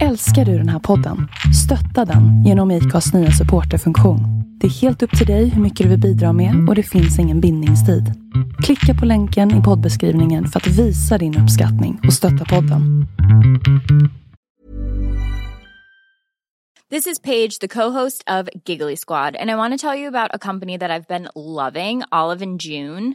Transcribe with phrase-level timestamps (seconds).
[0.00, 1.28] Älskar du den här podden?
[1.64, 4.20] Stötta den genom IKAs nya supporterfunktion.
[4.60, 7.18] Det är helt upp till dig hur mycket du vill bidra med och det finns
[7.18, 8.04] ingen bindningstid.
[8.62, 13.06] Klicka på länken i poddbeskrivningen för att visa din uppskattning och stötta podden.
[16.90, 20.34] This is Paige, the co-host of Giggly Squad, and I want to tell you about
[20.34, 23.14] a company that I've been loving, Olive and June.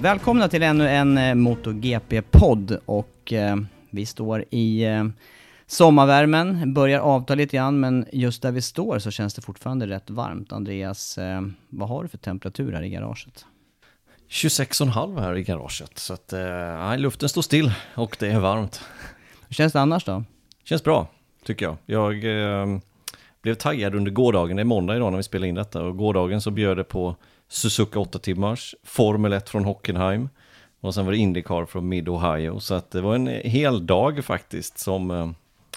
[0.00, 3.56] Välkomna till ännu en eh, MotoGP-podd och eh,
[3.90, 5.04] vi står i eh,
[5.66, 10.10] sommarvärmen, börjar avta lite grann men just där vi står så känns det fortfarande rätt
[10.10, 10.52] varmt.
[10.52, 13.44] Andreas, eh, vad har du för temperatur här i garaget?
[14.28, 15.98] 26,5 här i garaget.
[15.98, 18.80] Så att, eh, luften står still och det är varmt.
[19.48, 20.24] Hur känns det annars då?
[20.64, 21.06] Känns bra,
[21.44, 21.76] tycker jag.
[21.86, 22.78] Jag eh,
[23.42, 26.40] blev taggad under gårdagen, det är måndag idag när vi spelar in detta, och gårdagen
[26.40, 27.16] så bjöd det på
[27.48, 30.28] Suzuka 8 timmars, Formel 1 från Hockenheim
[30.80, 32.60] och sen var det Indycar från Mid-Ohio.
[32.60, 35.30] Så att det var en hel dag faktiskt som, eh,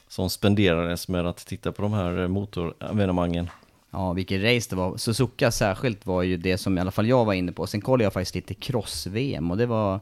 [0.08, 3.50] som spenderades med att titta på de här eh, motorevenemangen.
[3.92, 4.98] Ja, vilket race det var.
[4.98, 7.68] Suzuka särskilt var ju det som i alla fall jag var inne på.
[7.68, 10.00] Sen kollade jag faktiskt lite cross-VM och det var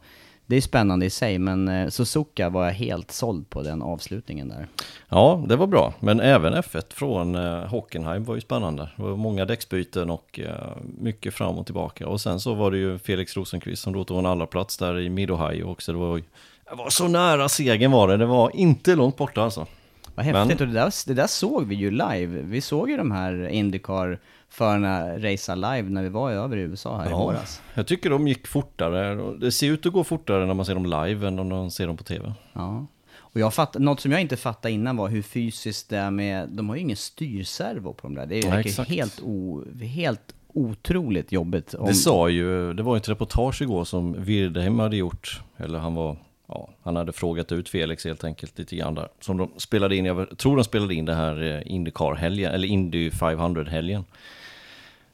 [0.49, 4.49] det är spännande i sig, men eh, Suzuka var jag helt såld på den avslutningen
[4.49, 4.67] där.
[5.09, 8.89] Ja, det var bra, men även F1 från eh, Hockenheim var ju spännande.
[8.95, 12.07] Det var många däcksbyten och eh, mycket fram och tillbaka.
[12.07, 14.99] Och sen så var det ju Felix Rosenqvist som då tog en allra plats där
[14.99, 15.91] i Mid-Ohio också.
[15.91, 19.67] Det var, det var så nära segern var det, det var inte långt borta alltså.
[20.15, 20.67] Vad häftigt, men...
[20.67, 22.41] och det där, det där såg vi ju live.
[22.41, 26.97] Vi såg ju de här Indycar förarna racea live när vi var över i USA
[26.97, 27.61] här ja, i våras.
[27.73, 29.15] Jag tycker de gick fortare.
[29.39, 31.87] Det ser ut att gå fortare när man ser dem live än när man ser
[31.87, 32.33] dem på tv.
[32.53, 32.85] Ja.
[33.31, 36.49] Och jag fatt, något som jag inte fattade innan var hur fysiskt det är med,
[36.49, 38.25] de har ju ingen styrservo på de där.
[38.25, 41.73] Det är ju helt, o, helt otroligt jobbigt.
[41.73, 41.87] Om...
[41.87, 46.17] Det sa ju, det var ett reportage igår som Wirdheim hade gjort, eller han var,
[46.47, 49.07] ja, han hade frågat ut Felix helt enkelt lite grann där.
[49.19, 53.09] Som de spelade in, jag tror de spelade in det här eh, Indycar-helgen, eller Indy
[53.09, 54.03] 500-helgen.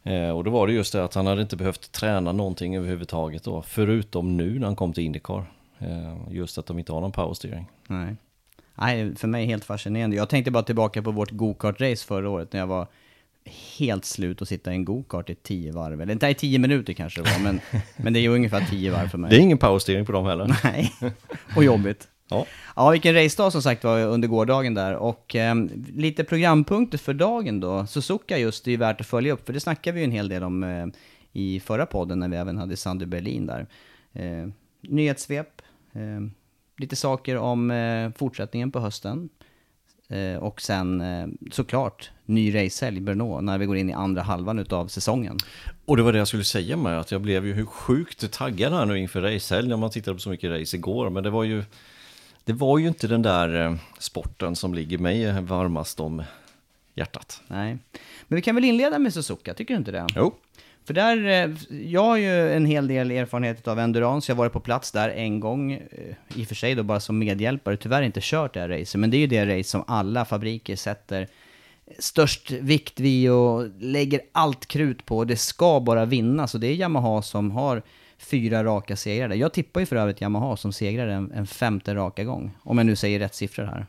[0.06, 3.44] Eh, och då var det just det att han hade inte behövt träna någonting överhuvudtaget
[3.44, 5.52] då, förutom nu när han kom till Indycar.
[5.80, 7.66] Eh, just att de inte har någon powersteering.
[7.88, 8.16] Nej.
[8.76, 10.16] Nej, för mig helt fascinerande.
[10.16, 12.88] Jag tänkte bara tillbaka på vårt go-kart-race förra året när jag var
[13.78, 16.02] helt slut att sitta i en go-kart i tio varv.
[16.02, 17.60] Eller inte i tio minuter kanske det var, men,
[17.98, 19.30] men det är ungefär tio varv för mig.
[19.30, 20.60] Det är ingen powersteering på dem heller.
[20.64, 20.92] Nej,
[21.56, 22.08] och jobbigt.
[22.30, 22.46] Ja.
[22.76, 24.96] ja, vilken racedag som sagt var under gårdagen där.
[24.96, 25.56] Och eh,
[25.96, 27.88] lite programpunkter för dagen då.
[27.88, 30.30] Suzuka just, det är värt att följa upp, för det snackade vi ju en hel
[30.30, 30.86] del om eh,
[31.34, 33.68] i förra podden när vi även hade Sandy Berlin där.
[34.14, 34.50] Eh,
[34.82, 35.62] nyhetssvep,
[35.94, 36.02] eh,
[36.78, 39.30] lite saker om eh, fortsättningen på hösten.
[40.10, 44.60] Eh, och sen eh, såklart ny racehelg Brno när vi går in i andra halvan
[44.60, 45.38] utav säsongen.
[45.86, 48.86] Och det var det jag skulle säga med att jag blev ju sjukt taggad här
[48.86, 51.10] nu inför racehelg när man tittade på så mycket race igår.
[51.10, 51.64] Men det var ju
[52.46, 56.24] det var ju inte den där eh, sporten som ligger mig varmast om
[56.94, 57.42] hjärtat.
[57.48, 57.78] Nej,
[58.28, 60.08] men vi kan väl inleda med Suzuka, tycker du inte det?
[60.16, 60.34] Jo.
[60.86, 61.56] För där, eh,
[61.92, 65.10] jag har ju en hel del erfarenhet av endurance, jag har varit på plats där
[65.10, 68.60] en gång, eh, i och för sig då bara som medhjälpare, tyvärr inte kört det
[68.60, 71.28] här racet, men det är ju det race som alla fabriker sätter
[72.00, 76.74] störst vikt vid och lägger allt krut på, det ska bara vinna, så det är
[76.74, 77.82] Yamaha som har
[78.18, 79.36] fyra raka segrar där.
[79.36, 82.58] Jag tippar ju för övrigt Yamaha som segrar en, en femte raka gång.
[82.64, 83.86] Om jag nu säger rätt siffror här.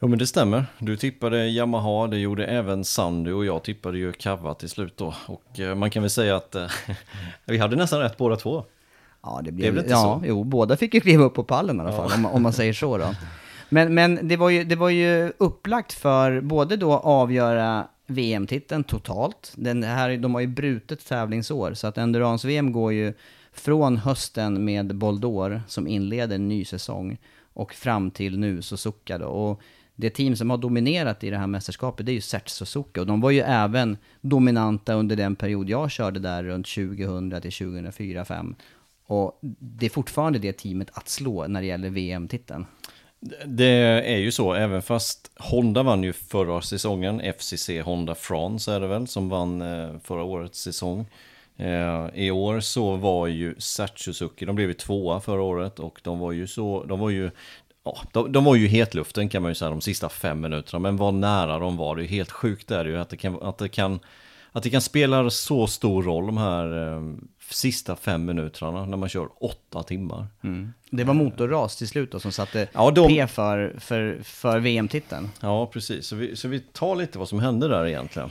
[0.00, 0.66] Jo men det stämmer.
[0.78, 5.14] Du tippade Yamaha, det gjorde även Sandy och jag tippade ju Kava till slut då.
[5.26, 6.66] Och eh, man kan väl säga att eh,
[7.44, 8.64] vi hade nästan rätt båda två.
[9.22, 10.26] Ja, det Det blev, väl inte ja, så?
[10.26, 12.72] jo, båda fick ju kliva upp på pallen i alla fall, om, om man säger
[12.72, 13.14] så då.
[13.68, 19.52] Men, men det, var ju, det var ju upplagt för både då avgöra VM-titeln totalt,
[19.56, 23.14] den här, de har ju brutet tävlingsår, så att Endurance-VM går ju
[23.52, 27.18] från hösten med Boldor, som inleder en ny säsong,
[27.54, 29.26] och fram till nu Suzuka då.
[29.26, 29.60] Och
[29.94, 33.06] det team som har dominerat i det här mästerskapet, det är ju Sert Suzuka, och
[33.06, 38.24] de var ju även dominanta under den period jag körde där, runt 2000 till 2004
[38.24, 38.54] 5
[39.06, 42.66] Och det är fortfarande det teamet att slå när det gäller VM-titeln.
[43.46, 43.66] Det
[44.06, 48.86] är ju så, även fast Honda vann ju förra säsongen, FCC Honda France är det
[48.86, 51.06] väl, som vann eh, förra årets säsong.
[51.56, 56.00] Eh, I år så var ju Sert Suzuki, de blev ju tvåa förra året och
[56.02, 57.30] de var ju så, de var ju
[57.84, 60.78] Ja, de, de var ju i hetluften kan man ju säga de sista fem minuterna,
[60.78, 61.96] men vad nära de var.
[61.96, 64.00] Det är helt sjukt är det ju att det kan, att det kan,
[64.52, 67.02] att det kan spela så stor roll de här eh,
[67.50, 70.26] sista fem minuterna när man kör åtta timmar.
[70.90, 75.30] Det var motorras till slut då som satte Ja, de- P för, för, för VM-titeln.
[75.40, 76.06] Ja, precis.
[76.06, 78.30] Så vi, så vi tar lite vad som hände där egentligen.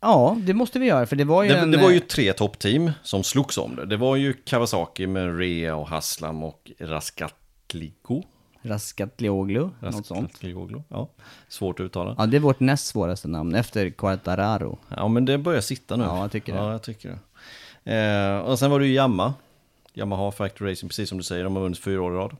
[0.00, 1.70] Ja, det måste vi göra, för det var ju Det, en...
[1.70, 3.86] det var ju tre toppteam som slogs om det.
[3.86, 8.22] Det var ju Kawasaki med Rea och Haslam och Raskatligo.
[8.62, 10.20] Raskatlioglu, något sånt.
[10.32, 11.08] Raskatlioglu, ja.
[11.48, 12.14] Svårt att uttala.
[12.18, 14.78] Ja, det är vårt näst svåraste namn, efter Quartararo.
[14.96, 16.04] Ja, men det börjar sitta nu.
[16.04, 16.58] Ja, jag tycker det.
[16.58, 17.18] Ja, jag tycker det.
[17.84, 19.34] Eh, och sen var det ju Yamaha.
[19.94, 22.36] Yamaha Factory Racing, precis som du säger, de har vunnit fyra år i rad.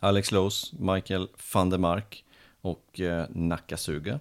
[0.00, 2.24] Alex Lowe's, Michael van der Mark
[2.60, 4.20] och eh, Nakasuga.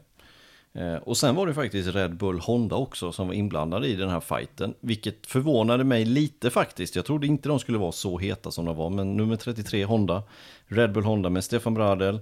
[0.74, 4.10] Eh, och sen var det faktiskt Red Bull Honda också som var inblandade i den
[4.10, 4.74] här fighten.
[4.80, 6.96] Vilket förvånade mig lite faktiskt.
[6.96, 8.90] Jag trodde inte de skulle vara så heta som de var.
[8.90, 10.24] Men nummer 33 Honda,
[10.66, 12.20] Red Bull Honda med Stefan Bradel,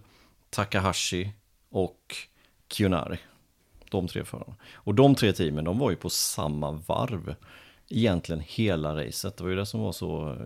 [0.49, 1.31] Takahashi
[1.69, 2.15] och
[2.71, 3.17] Kionari.
[3.91, 4.55] De tre förarna.
[4.73, 7.35] Och de tre teamen, de var ju på samma varv.
[7.89, 9.37] Egentligen hela racet.
[9.37, 10.37] Det var ju det som var så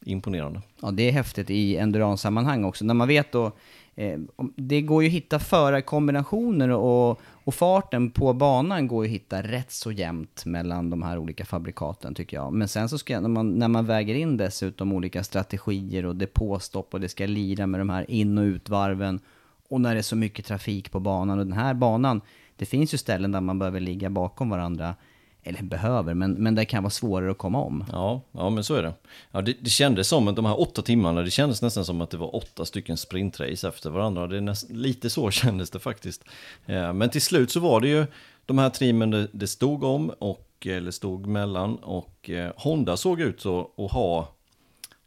[0.00, 0.62] imponerande.
[0.82, 2.84] Ja, det är häftigt i endurance-sammanhang också.
[2.84, 3.52] När man vet då,
[3.94, 4.18] eh,
[4.56, 9.42] det går ju att hitta förarkombinationer och, och farten på banan går ju att hitta
[9.42, 12.52] rätt så jämnt mellan de här olika fabrikaten tycker jag.
[12.52, 16.94] Men sen så ska, när man, när man väger in dessutom olika strategier och depåstopp
[16.94, 19.20] och det ska lira med de här in och utvarven
[19.68, 22.20] och när det är så mycket trafik på banan och den här banan,
[22.56, 24.94] det finns ju ställen där man behöver ligga bakom varandra
[25.42, 27.84] eller behöver, men, men det kan vara svårare att komma om.
[27.92, 28.94] Ja, ja men så är det.
[29.30, 32.10] Ja, det, det kändes som att de här åtta timmarna, det kändes nästan som att
[32.10, 34.26] det var åtta stycken sprintrace efter varandra.
[34.26, 36.24] Det är näst, lite så kändes det faktiskt.
[36.66, 38.06] Eh, men till slut så var det ju
[38.46, 43.20] de här teamen det, det stod om, och, eller stod mellan, och eh, Honda såg
[43.20, 44.28] ut så att ha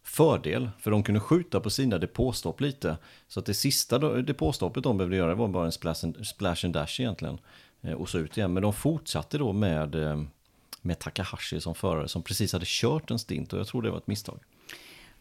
[0.03, 2.97] fördel, för de kunde skjuta på sina depåstopp lite.
[3.27, 6.73] Så att det sista depåstoppet de behövde göra var bara en splash and, splash and
[6.73, 7.37] dash egentligen.
[7.81, 10.23] Eh, och så ut igen, men de fortsatte då med, eh,
[10.81, 13.97] med Takahashi som förare som precis hade kört en stint och jag tror det var
[13.97, 14.39] ett misstag.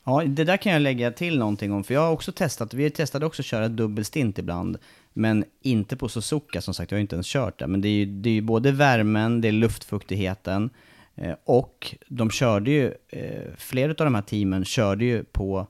[0.04, 2.90] Ja, det där kan jag lägga till någonting om, för jag har också testat, vi
[2.90, 4.78] testade också att köra dubbelstint ibland,
[5.12, 7.66] men inte på Suzuka som sagt, jag har inte ens kört det.
[7.66, 10.70] Men det är ju, det är ju både värmen, det är luftfuktigheten,
[11.14, 12.94] eh, och de körde ju,
[13.56, 15.66] flera av de här teamen körde ju på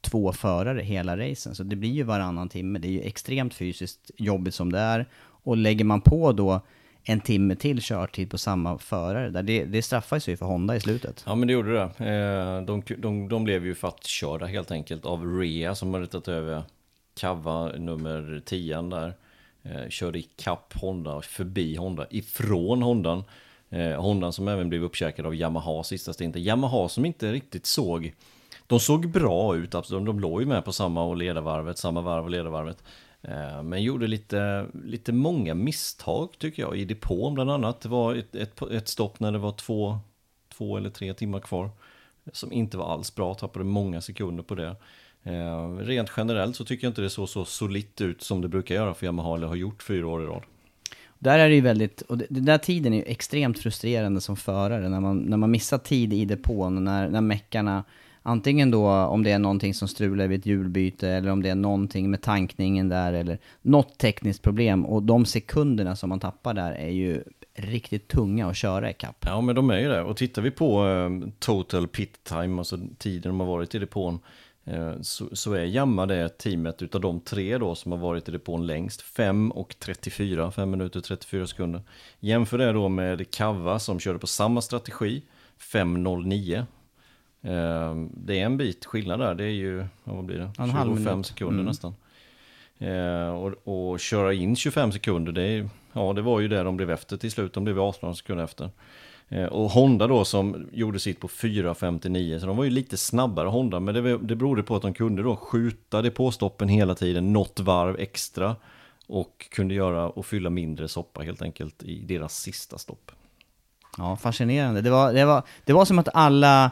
[0.00, 2.78] två förare hela racen, så det blir ju varannan timme.
[2.78, 5.06] Det är ju extremt fysiskt jobbigt som det är,
[5.46, 6.60] och lägger man på då
[7.04, 10.76] en timme till körtid på samma förare, där det, det straffar sig ju för Honda
[10.76, 11.24] i slutet.
[11.26, 11.82] Ja men det gjorde det.
[11.82, 16.62] Eh, de, de, de blev ju fattkörda helt enkelt av Rea som hade tagit över
[17.20, 19.14] Kava nummer 10 där.
[19.62, 23.24] Eh, körde ikapp kapp Honda, förbi Honda, ifrån Hondan.
[23.70, 26.42] Eh, Hondan som även blev uppkäkad av Yamaha sista stinten.
[26.42, 28.12] Yamaha som inte riktigt såg
[28.66, 32.24] de såg bra ut, de, de låg ju med på samma och ledarvarvet, samma varv
[32.24, 32.82] och ledarvarvet.
[33.28, 37.80] Eh, men gjorde lite, lite många misstag tycker jag i depån bland annat.
[37.80, 39.98] Det var ett, ett, ett stopp när det var två,
[40.56, 41.70] två eller tre timmar kvar.
[42.32, 44.76] Som inte var alls bra, tappade många sekunder på det.
[45.22, 48.74] Eh, rent generellt så tycker jag inte det såg så solitt ut som det brukar
[48.74, 50.42] göra för Yamaha eller har gjort fyra år i rad.
[51.18, 54.88] Där är det ju väldigt, och den där tiden är ju extremt frustrerande som förare,
[54.88, 57.84] när man, när man missar tid i depån, när, när meckarna,
[58.26, 61.54] antingen då om det är någonting som strular vid ett hjulbyte, eller om det är
[61.54, 66.72] någonting med tankningen där, eller något tekniskt problem, och de sekunderna som man tappar där
[66.72, 69.24] är ju riktigt tunga att köra ikapp.
[69.26, 70.02] Ja men de är ju det.
[70.02, 74.18] Och tittar vi på eh, total pit time, alltså tiden de har varit i depån.
[74.64, 78.32] eh, Så, så är Jamma det teamet utav de tre då som har varit i
[78.32, 79.02] depån längst.
[79.02, 81.82] 5 och 34, 5 minuter och 34 sekunder.
[82.20, 85.22] Jämför det då med Kava som körde på samma strategi,
[85.72, 86.64] 5.09.
[87.46, 90.50] Eh, det är en bit skillnad där, det är ju, vad blir det?
[90.58, 91.26] En halv 25 minut.
[91.26, 91.66] sekunder Mm.
[91.66, 91.94] nästan.
[92.78, 96.76] Eh, och, och köra in 25 sekunder, det, är, ja, det var ju det de
[96.76, 98.70] blev efter till slut, de blev 18 sekunder efter.
[99.28, 103.48] Eh, och Honda då som gjorde sitt på 4.59, så de var ju lite snabbare
[103.48, 107.60] Honda, men det, det berodde på att de kunde då skjuta depåstoppen hela tiden, något
[107.60, 108.56] varv extra.
[109.08, 113.10] Och kunde göra och fylla mindre soppa helt enkelt i deras sista stopp.
[113.98, 114.80] Ja, fascinerande.
[114.80, 116.70] Det var, det var, det var som att alla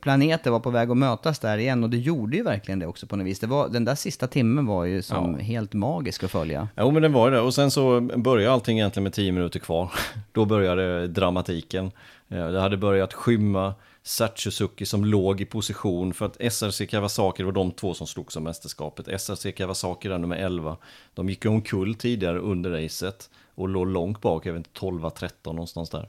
[0.00, 3.06] planeter var på väg att mötas där igen och det gjorde ju verkligen det också
[3.06, 3.40] på något vis.
[3.40, 5.38] Det var, den där sista timmen var ju som Ja.
[5.44, 6.68] helt magisk att följa.
[6.76, 7.40] Jo men den var det.
[7.40, 9.90] Och sen så började allting egentligen med 10 minuter kvar.
[10.32, 11.90] Då började dramatiken.
[12.28, 13.74] Eh, Det hade börjat skymma.
[14.02, 18.42] Suzuki som låg i position för att SRC Kawasaki, var de två som slogs om
[18.44, 19.20] mästerskapet.
[19.20, 20.76] SRC Kawasaki där nummer 11.
[21.14, 25.90] De gick omkull tidigare under racet och låg långt bak, jag vet inte, 12-13 någonstans
[25.90, 26.08] där.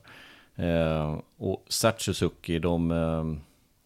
[0.56, 3.24] Eh, och Suzuki, de, eh,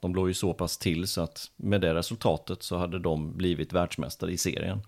[0.04, 3.74] de låg ju så pass till så att med det resultatet så hade de blivit
[3.74, 4.82] världsmästare i serien.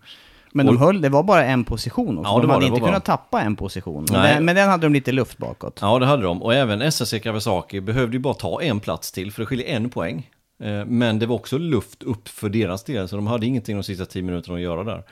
[0.51, 2.31] Men de höll, det var bara en position också.
[2.31, 4.05] Ja, de hade det, inte bara- kunnat tappa en position.
[4.12, 5.79] Men den, men den hade de lite luft bakåt.
[5.81, 6.43] Ja, det hade de.
[6.43, 9.89] Och även SSC Kawasaki behövde ju bara ta en plats till, för det skiljer en
[9.89, 10.29] poäng.
[10.63, 13.84] Eh, Men det var också luft upp för deras del, så de hade ingenting de
[13.84, 15.03] sista tio minuterna att göra där.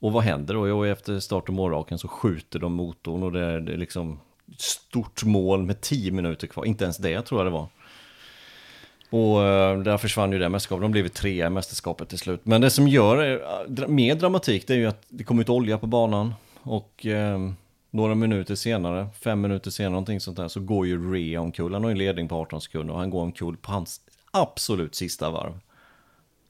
[0.00, 0.68] Och vad händer då?
[0.68, 4.20] Jo, efter start och målraken så skjuter de motorn och det är, det är liksom
[4.58, 6.64] stort mål med tio minuter kvar.
[6.64, 7.66] Inte ens det tror jag det var.
[9.10, 10.82] Och eh, där försvann ju det mästerskapet.
[10.82, 12.40] De blev ju trea i mästerskapet till slut.
[12.42, 13.42] Men det som gör
[13.78, 16.34] eh, mer dramatik det är ju att det kom ut olja på banan.
[16.62, 17.38] Och eh,
[17.90, 21.74] några minuter senare, fem minuter senare någonting sånt där, så går ju Rea omkull.
[21.74, 24.00] Han har ju ledning på 18 sekunder och han går omkull på hans
[24.30, 25.60] absolut sista varv.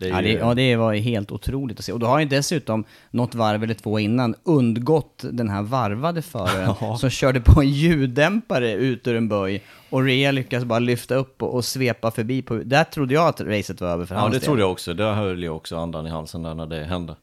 [0.00, 1.92] Det Ja det, ja, det var helt otroligt att se.
[1.92, 6.74] Och då har ju dessutom något varv eller två innan undgått den här varvade föraren
[6.80, 6.96] Ja.
[6.96, 11.42] som körde på en ljuddämpare ut ur en böj och Rea lyckas bara lyfta upp
[11.42, 12.42] och, och svepa förbi.
[12.42, 14.44] På, där trodde jag att racet var över för Ja, hans det del.
[14.44, 14.94] trodde jag också.
[14.94, 17.16] Där höll jag också andan i halsen där när det hände.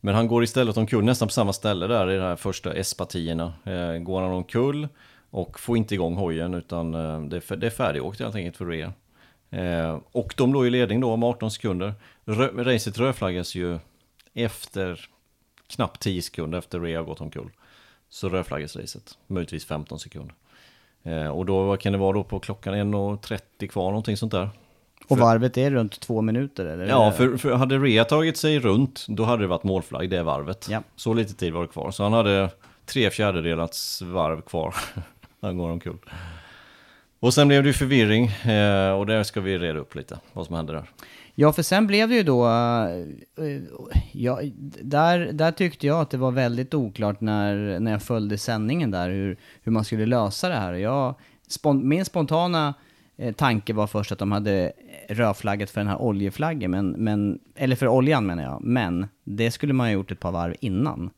[0.00, 3.52] Men han går istället omkull nästan på samma ställe där i de här första S-partierna.
[3.64, 4.88] Eh, går han omkull
[5.30, 8.64] och får inte igång hojen utan eh, det, är, det är färdigåkt helt enkelt för
[8.66, 8.92] Rea.
[9.50, 11.94] Eh, och de låg i ledning då om 18 sekunder.
[12.24, 13.78] Rö, racet rödflaggas ju
[14.34, 15.08] efter
[15.66, 17.50] knappt 10 sekunder efter Rea gått omkull.
[18.08, 20.34] Så rödflaggas racet, möjligtvis 15 sekunder.
[21.02, 24.48] Eh, och då, vad kan det vara då på klockan 1.30 kvar, någonting sånt där.
[25.08, 26.86] Och varvet är runt två minuter eller?
[26.86, 30.68] Ja, för, för hade Rea tagit sig runt, då hade det varit målflagg det varvet.
[30.70, 30.82] Ja.
[30.96, 31.90] Så lite tid var det kvar.
[31.90, 32.50] Så han hade
[32.86, 34.74] tre fjärdedelats varv kvar.
[35.40, 35.98] han går omkull.
[37.26, 40.46] Och sen blev det ju förvirring, eh, och där ska vi reda upp lite vad
[40.46, 40.90] som hände där.
[41.34, 42.46] Ja, för sen blev det ju då...
[42.46, 43.62] Eh,
[44.12, 44.40] ja,
[44.82, 49.10] där, där tyckte jag att det var väldigt oklart när, när jag följde sändningen där,
[49.10, 50.72] hur, hur man skulle lösa det här.
[50.72, 51.14] Jag,
[51.48, 52.74] spon, min spontana
[53.16, 54.72] eh, tanke var först att de hade
[55.08, 58.60] rödflaggat för den här oljeflaggen, men, men, eller för oljan menar jag.
[58.64, 61.10] Men det skulle man ha gjort ett par varv innan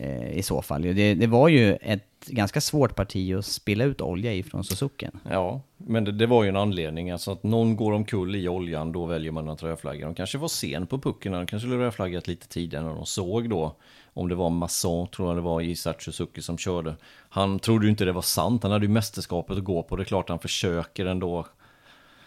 [0.00, 0.82] Eh, i så fall.
[0.82, 5.20] Det, det var ju ett ganska svårt parti att spilla ut olja ifrån Suzuken.
[5.30, 7.10] Ja, men det, det var ju en anledning.
[7.10, 10.06] Alltså att någon går omkull i oljan, då väljer man att rödflagga.
[10.06, 13.50] De kanske var sen på pucken, de kanske skulle rödflaggat lite tidigare när de såg
[13.50, 13.76] då.
[14.14, 16.96] Om det var Masson, tror jag det var, Isaac Suzuki som körde.
[17.28, 19.96] Han trodde ju inte det var sant, han hade ju mästerskapet att gå på.
[19.96, 21.46] Det är klart han försöker ändå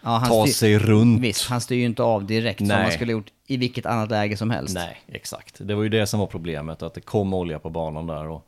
[0.02, 1.20] Ja, han ta styr- sig runt.
[1.22, 2.82] Visst, han styr ju inte av direkt som Nej.
[2.82, 4.74] man skulle gjort i vilket annat läge som helst.
[4.74, 5.56] Nej, exakt.
[5.58, 8.28] Det var ju det som var problemet, att det kom olja på banan där.
[8.28, 8.46] Och,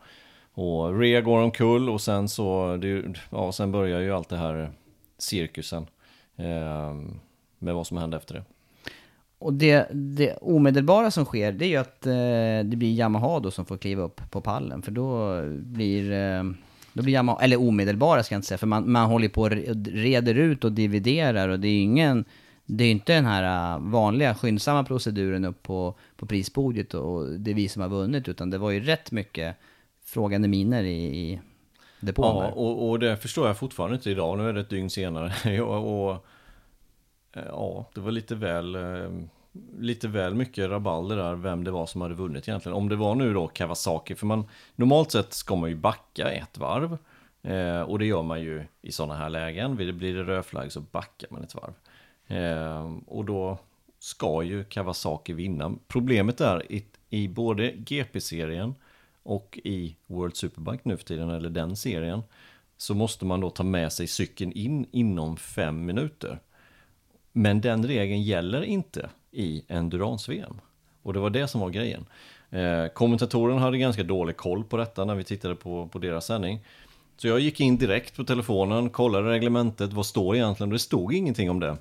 [0.55, 4.71] och Rea går omkull och sen så, det, ja, sen börjar ju allt det här
[5.19, 5.87] cirkusen.
[6.37, 6.95] Eh,
[7.59, 8.43] med vad som hände efter det.
[9.39, 12.13] Och det, det omedelbara som sker, det är ju att eh,
[12.71, 14.83] det blir Yamaha då som får kliva upp på pallen.
[14.83, 16.43] För då blir, eh,
[16.95, 19.51] då blir Yamaha, eller omedelbara ska jag inte säga, för man, man håller på och
[19.51, 22.25] re- reder ut och dividerar och det är ingen,
[22.67, 27.51] det är inte den här eh, vanliga skyndsamma proceduren upp på, på prispodiet och det
[27.51, 29.57] är vi som har vunnit, utan det var ju rätt mycket
[30.05, 31.41] frågande miner i, i
[32.01, 34.39] depån Ja, och, och det förstår jag fortfarande inte idag.
[34.39, 35.33] Nu är det ett dygn senare.
[35.55, 36.27] Ja, och,
[37.37, 39.11] eh, ja, det var lite väl, eh,
[39.79, 42.77] lite väl mycket rabalder där, vem det var som hade vunnit egentligen.
[42.77, 44.45] Om det var nu då Kawasaki, för man,
[44.77, 46.99] normalt sett ska man ju backa ett varv.
[47.43, 49.77] Eh, och det gör man ju i sådana här lägen.
[49.77, 51.75] Blir det, blir det rödflagg så backar man ett varv.
[52.39, 53.59] Eh, och då
[53.99, 55.75] ska ju Kawasaki vinna.
[55.89, 58.75] Problemet är i, i både GP-serien
[59.23, 62.23] och i World Superbike nu för tiden, eller den serien,
[62.77, 66.39] så måste man då ta med sig cykeln in inom fem minuter.
[67.37, 70.61] Men den regeln gäller inte i Endurance-VM.
[71.03, 72.07] Och det var det som var grejen.
[72.51, 76.61] Eh, kommentatorerna hade ganska dålig koll på detta när vi tittade på, på deras sändning.
[77.17, 80.71] Så jag gick in direkt på telefonen, kollade reglementet, vad står egentligen?
[80.71, 81.77] Det stod ingenting om det.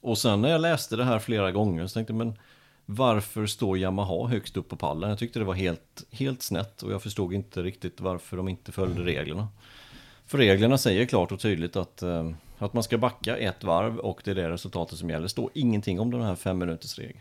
[0.00, 2.34] Och sen när jag läste det här flera gånger så tänkte jag, men
[2.86, 5.10] varför står Yamaha högst upp på pallen?
[5.10, 8.72] Jag tyckte det var helt, helt snett och jag förstod inte riktigt varför de inte
[8.72, 9.48] följde reglerna.
[10.26, 12.30] För reglerna säger klart och tydligt att, eh,
[12.64, 15.22] att man ska backa ett varv och det är det resultatet som gäller.
[15.22, 17.20] Det står ingenting om den här fem minuters regeln.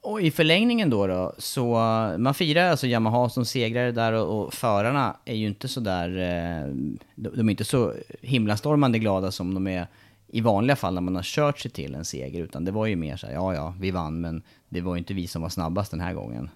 [0.00, 1.74] Och i förlängningen då, då så
[2.18, 6.08] man firar alltså Yamaha som segrare där och, och förarna är ju inte så där,
[6.08, 6.74] eh,
[7.14, 9.86] de, de är inte så himlastormande glada som de är
[10.28, 12.96] i vanliga fall när man har kört sig till en seger, utan det var ju
[12.96, 15.48] mer så här, ja ja, vi vann, men det var ju inte vi som var
[15.48, 16.50] snabbast den här gången.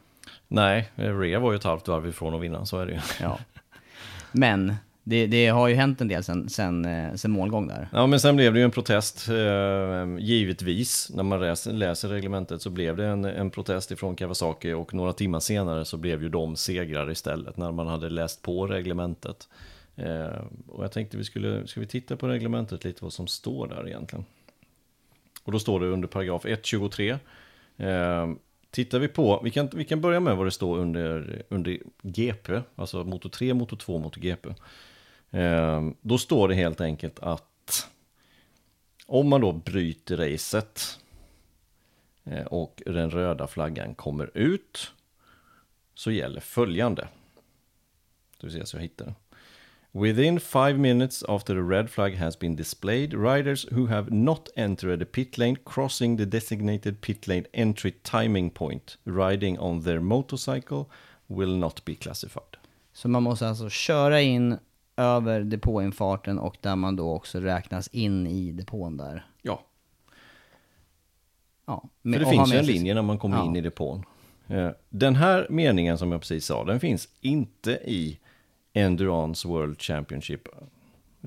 [0.48, 3.00] Nej, Rea var ju ett halvt varv ifrån att vinna, så är det ju.
[3.20, 3.38] Ja.
[4.32, 4.74] Men
[5.04, 7.88] det, det, har ju hänt en del sen, sen, eh, sen målgång där.
[7.92, 9.28] Ja, men sen blev det ju en protest.
[9.28, 14.72] Eh, givetvis, när man läser, läser reglementet så blev det en, en protest ifrån Kawasaki
[14.72, 18.66] och några timmar senare så blev ju de segrar istället när man hade läst på
[18.66, 19.48] reglementet.
[19.96, 23.66] Eh, och jag tänkte vi skulle, ska vi titta på reglementet lite vad som står
[23.66, 24.24] där egentligen.
[25.44, 27.18] Och då står det under paragraf 1.23.
[27.76, 28.34] Eh,
[28.70, 32.60] tittar vi på, vi kan, vi kan börja med vad det står under, under GP,
[32.76, 34.48] alltså motor 3, motor 2, motor GP.
[35.32, 37.88] Eh, då står det helt enkelt att
[39.06, 40.98] om man då bryter racet
[42.24, 44.92] eh, och den röda flaggan kommer ut
[45.94, 47.08] så gäller följande.
[48.40, 49.14] Du ser så jag hittar det.
[49.94, 54.98] Within five minutes after the red flag has been displayed, riders who have not entered
[54.98, 60.86] the pit lane crossing the designated pit lane entry timing point riding on their motorcycle
[61.26, 62.56] will not be classified.
[62.92, 64.58] Så man måste alltså köra in
[64.96, 69.26] över depåinfarten och där man då också räknas in i depån där.
[69.42, 69.64] Ja.
[71.66, 71.88] Ja.
[72.02, 73.44] För det finns ju en linje när man kommer ja.
[73.44, 74.04] in i depån.
[74.46, 78.18] Eh, den här meningen som jag precis sa, den finns inte i
[78.72, 80.48] Endurance World Championship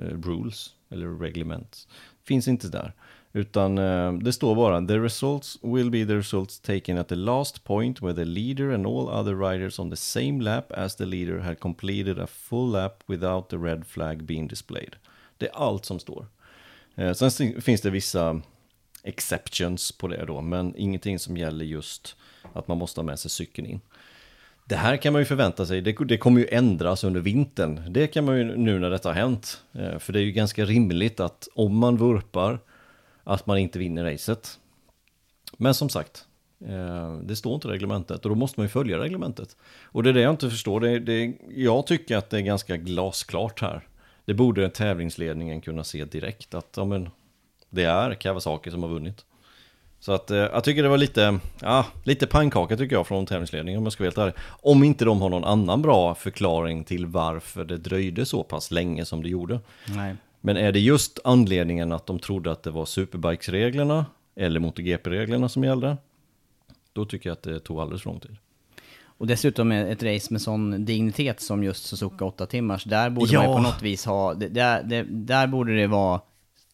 [0.01, 1.87] uh, Rules, eller reglements.
[2.23, 2.93] Finns inte där.
[3.35, 7.63] Utan uh, det står bara The results will be the results taken at the last
[7.63, 11.39] point where the leader and all other riders on the same lap as the leader
[11.39, 14.95] had completed a full lap without the red flag being displayed.
[15.37, 16.25] Det är allt som står.
[16.99, 18.41] Uh, sen finns det vissa
[19.03, 22.15] exceptions på det då, men ingenting som gäller just
[22.53, 23.81] att man måste ha med sig cykeln in.
[24.65, 27.81] Det här kan man ju förvänta sig, det, det, kommer ju ändras under vintern.
[27.89, 29.61] Det kan man ju nu när detta har hänt.
[29.73, 32.59] Eh, för det är ju ganska rimligt att om man vurpar,
[33.25, 34.59] att man inte vinner racet.
[35.57, 36.25] Men som sagt,
[36.67, 39.55] eh, det står inte i reglementet och då måste man ju följa reglementet.
[39.83, 40.79] Och det är det jag inte förstår.
[40.79, 43.87] Det, det, jag tycker att det är ganska glasklart här.
[44.25, 47.09] Det borde tävlingsledningen kunna se direkt att ja, men,
[47.69, 49.25] det är Kawasaki som har vunnit.
[49.99, 53.77] Så att eh, jag tycker det var lite, ja, lite pannkaka tycker jag från tävlingsledningen
[53.77, 54.33] om jag ska vara helt ärlig.
[54.47, 59.05] Om inte de har någon annan bra förklaring till varför det dröjde så pass länge
[59.05, 59.59] som det gjorde.
[59.85, 60.15] Nej.
[60.45, 64.05] Men är det just anledningen att de trodde att det var Superbikes-reglerna
[64.35, 65.97] eller MotoGP-reglerna som gällde?
[66.93, 68.37] Då tycker jag att det tog alldeles för lång tid.
[69.17, 73.39] Och dessutom ett race med sån dignitet som just Suzuka 8 timmars, där borde ja.
[73.39, 76.21] man ju på något vis ha, där, där, där borde det vara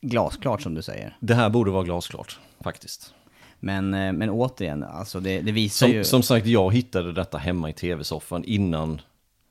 [0.01, 1.17] glasklart som du säger.
[1.19, 3.13] Det här borde vara glasklart, faktiskt.
[3.59, 6.03] Men, eh, men återigen, alltså det, det visar som, ju...
[6.03, 9.01] Som sagt, jag hittade detta hemma i tv-soffan innan,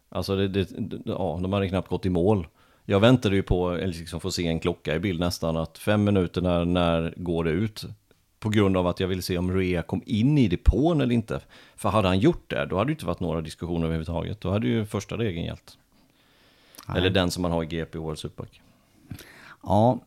[0.08, 0.66] alltså det, det,
[1.04, 2.46] ja, de hade knappt gått i mål.
[2.84, 6.04] Jag väntade ju på, eller liksom få se en klocka i bild nästan, att fem
[6.04, 7.84] minuter när, när går det ut?
[8.38, 11.40] På grund av att jag ville se om Rea kom in i depån eller inte.
[11.76, 14.40] För hade han gjort det, då hade det inte varit några diskussioner överhuvudtaget.
[14.40, 15.78] Då hade ju första regeln gällt.
[16.88, 16.98] Nej.
[16.98, 18.60] Eller den som man har i GP World Superbike.
[19.62, 19.98] Ja,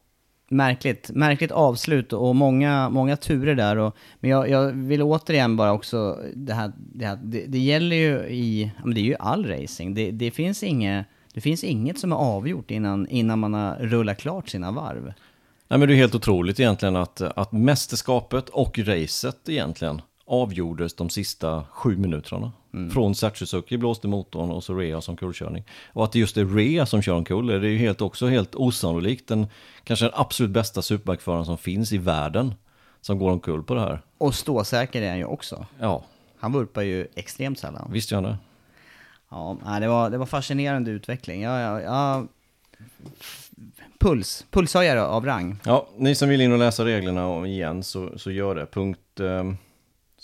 [0.54, 3.78] märkligt, märkligt avslut och många, många turer där.
[3.78, 7.96] Och, men jag, jag vill återigen bara också, det här, det, här, det, det gäller
[7.96, 9.96] ju i, det är ju all racing.
[9.96, 14.18] Det, det, finns inget, det finns inget som är avgjort innan, innan man har rullat
[14.18, 15.14] klart sina varv.
[15.68, 21.10] Nej men det är helt otroligt egentligen att, att mästerskapet och racet egentligen avgjordes de
[21.10, 22.52] sista sju minuterna.
[22.74, 22.92] Mm.
[22.92, 25.64] Från Satsuzuki blåste motorn och så Rea som kullkörning.
[25.94, 28.28] Och att det just är Rea som kör en kull, det är ju helt, också
[28.28, 29.28] helt osannolikt.
[29.28, 29.48] Den,
[29.84, 32.56] kanske den absolut bästa superbikeföraren som finns i världen
[33.02, 34.02] som går omkull på det här.
[34.18, 35.66] Och ståsäker är han ju också.
[35.80, 36.04] Ja.
[36.40, 37.90] Han vurpar ju extremt sällan.
[37.92, 38.38] Visst gör han det.
[39.34, 41.42] Ja, det var, det var fascinerande utveckling.
[41.42, 42.26] Ja, ja, ja.
[44.00, 45.60] Puls, pulshöjare av rang.
[45.66, 48.66] Ja, ni som vill in och läsa reglerna igen så, så gör det.
[48.66, 49.20] Punkt...
[49.20, 49.58] Um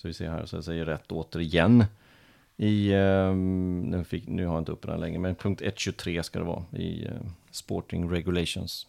[0.02, 1.86] så vi ser här så jag säger rätt återigen.
[2.58, 2.92] I,
[3.84, 6.64] nu, fick, nu har jag inte upp den längre, men punkt 1.23 ska det vara
[6.72, 7.12] i uh,
[7.52, 8.88] Sporting Regulations.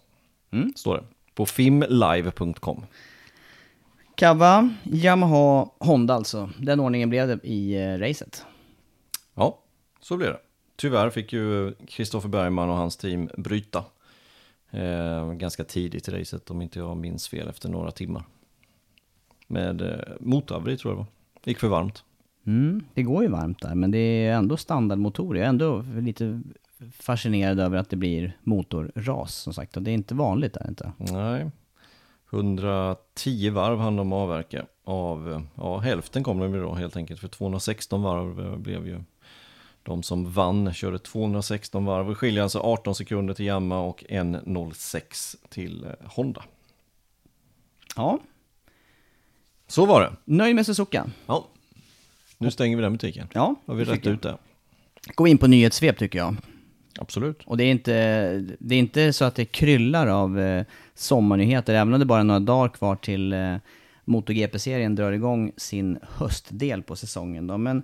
[0.50, 0.72] Mm.
[0.76, 1.04] Står det.
[1.34, 2.84] På fimlive.com.
[4.14, 6.50] Kava, Yamaha, Honda alltså.
[6.58, 8.44] Den ordningen blev det i uh, racet.
[10.00, 10.40] Så blev det.
[10.76, 13.84] Tyvärr fick ju Kristoffer Bergman och hans team bryta.
[14.70, 18.24] Eh, ganska tidigt i racet om inte jag minns fel efter några timmar.
[19.46, 21.06] Med eh, motorhaveri tror jag det var.
[21.44, 22.04] Gick för varmt.
[22.46, 25.36] Mm, det går ju varmt där, men det är ändå standardmotor.
[25.36, 26.42] Jag är ändå lite
[26.92, 29.76] fascinerad över att det blir motorras som sagt.
[29.76, 30.92] Och det är inte vanligt där inte.
[30.96, 31.50] Nej.
[32.32, 37.20] 110 varv hann de avverka av, ja hälften kom de ju då helt enkelt.
[37.20, 39.00] För 216 varv eh, blev ju
[39.82, 42.08] de som vann körde 216 varv.
[42.08, 46.44] Det skiljer alltså 18 sekunder till Yamaha och 1.06 till eh, Honda.
[47.96, 48.18] Ja.
[49.66, 50.12] Så var det.
[50.24, 51.10] Nöjd med Suzuka?
[51.26, 51.46] Ja.
[52.38, 53.28] Nu stänger vi den butiken.
[53.32, 53.54] Ja.
[53.66, 54.36] Har vi rätt ut det?
[55.14, 56.36] Gå in på nyhetssvep tycker jag.
[56.98, 57.42] Absolut.
[57.44, 57.92] Och det är inte,
[58.58, 60.64] det är inte så att det kryllar av eh,
[60.94, 63.56] sommarnyheter, även om det bara är några dagar kvar till eh,
[64.04, 67.46] MotoGP-serien drar igång sin höstdel på säsongen.
[67.46, 67.58] Då.
[67.58, 67.82] Men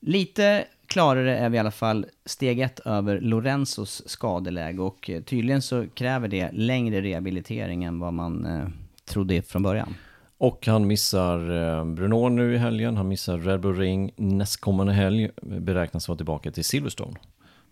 [0.00, 5.62] lite klarare är vi i alla fall steg ett över Lorenzos skadeläge och eh, tydligen
[5.62, 8.68] så kräver det längre rehabilitering än vad man eh,
[9.04, 9.94] trodde från början.
[10.38, 11.38] Och han missar
[11.78, 16.50] eh, Bruno nu i helgen, han missar Red Bull Ring nästkommande helg, beräknas vara tillbaka
[16.50, 17.16] till Silverstone.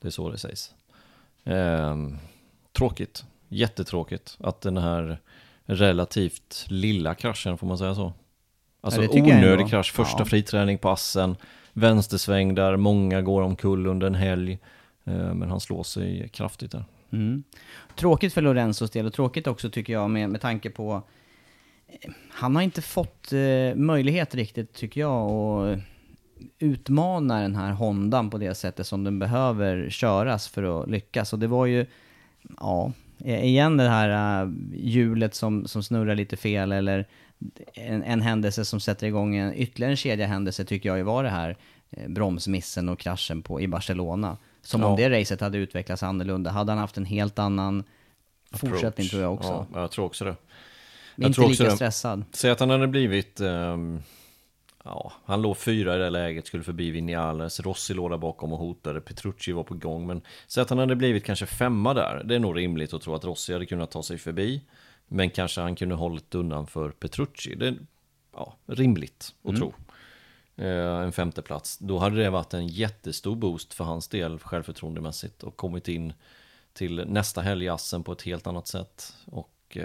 [0.00, 0.74] Det är så det sägs.
[1.44, 1.96] Eh,
[2.72, 5.20] tråkigt, jättetråkigt att den här
[5.66, 8.12] relativt lilla kraschen, får man säga så?
[8.80, 10.24] Alltså Ja, onödig krasch, första Ja.
[10.24, 11.36] friträning på assen,
[11.74, 14.58] vänstersväng där många går omkull under en helg.
[15.04, 16.84] Eh, men han slår sig kraftigt där.
[17.10, 17.42] Mm.
[17.96, 21.02] Tråkigt för Lorenzos del och tråkigt också tycker jag med, med tanke på
[21.86, 25.78] eh, han har inte fått eh, möjlighet riktigt tycker jag att
[26.58, 31.32] utmana den här Hondan på det sättet som den behöver köras för att lyckas.
[31.32, 31.86] Och det var ju,
[32.60, 37.08] ja, e-, igen det här eh, hjulet som, som snurrar lite fel eller
[37.74, 41.22] en, en händelse som sätter igång en ytterligare en kedja händelse tycker jag ju var
[41.24, 41.56] det här
[41.90, 44.36] eh, bromsmissen och kraschen på, i Barcelona.
[44.62, 45.08] Som om Ja.
[45.08, 46.50] det racet hade utvecklats annorlunda.
[46.50, 47.84] Hade han haft en helt annan
[48.52, 49.10] fortsättning Approach.
[49.10, 49.66] tror jag också.
[49.74, 50.36] Ja, jag tror också det.
[51.16, 51.76] jag Inte tror också lika det.
[51.76, 52.24] stressad.
[52.32, 54.02] Säg att han hade blivit, ehm,
[54.84, 58.58] ja, han låg fyra i det läget, skulle förbi Vinales, Rossi låg där bakom och
[58.58, 62.34] hotade, Petrucci var på gång, men säg att han hade blivit kanske femma där, det
[62.34, 64.60] är nog rimligt att tro att Rossi hade kunnat ta sig förbi,
[65.08, 67.76] men kanske han kunde hållit undan för Petrucci, det är
[68.32, 69.74] ja, rimligt att tro.
[70.56, 71.78] Eh, en femte plats.
[71.78, 76.12] Då hade det varit en jättestor boost för hans del självförtroendemässigt och kommit in
[76.72, 79.16] till nästa helg i Assen på ett helt annat sätt.
[79.24, 79.78] Och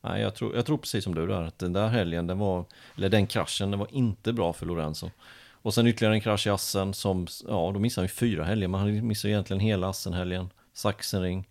[0.00, 2.64] nej, jag, tror, jag tror precis som du där, att den där helgen, den var,
[2.96, 5.10] eller den kraschen, den var inte bra för Lorenzo.
[5.62, 8.68] Och sen ytterligare en krasch i Assen som, ja då missade han ju fyra helger,
[8.68, 10.50] men han missade egentligen hela Assen-helgen.
[10.72, 11.48] Sachsenring,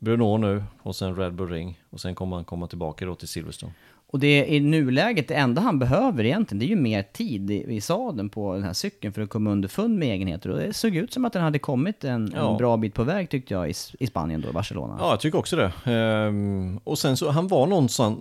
[0.00, 3.28] Bruno nu och sen Red Bull Ring och sen kommer han komma tillbaka då till
[3.28, 3.72] Silverstone.
[4.12, 7.50] Och det är i nuläget, det enda han behöver egentligen, det är ju mer tid
[7.50, 10.50] i, i sadeln på den här cykeln för att komma underfund med egenheter.
[10.50, 12.50] Och det såg ut som att den hade kommit en, Ja.
[12.50, 14.96] en bra bit på väg tyckte jag i, i Spanien då, Barcelona.
[14.98, 15.72] Ja, jag tycker också det.
[15.92, 18.18] Ehm, och sen så, han var någonstans,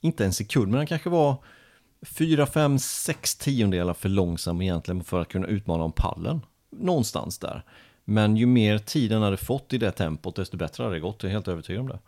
[0.00, 1.34] inte en sekund, men han kanske var
[2.02, 6.40] fyra, fem, sex tiondelar för långsam egentligen för att kunna utmana om pallen.
[6.70, 7.62] Någonstans där.
[8.04, 11.22] Men ju mer tid han hade fått i det tempot, desto bättre hade det gått.
[11.22, 11.98] Jag är helt övertygad om det.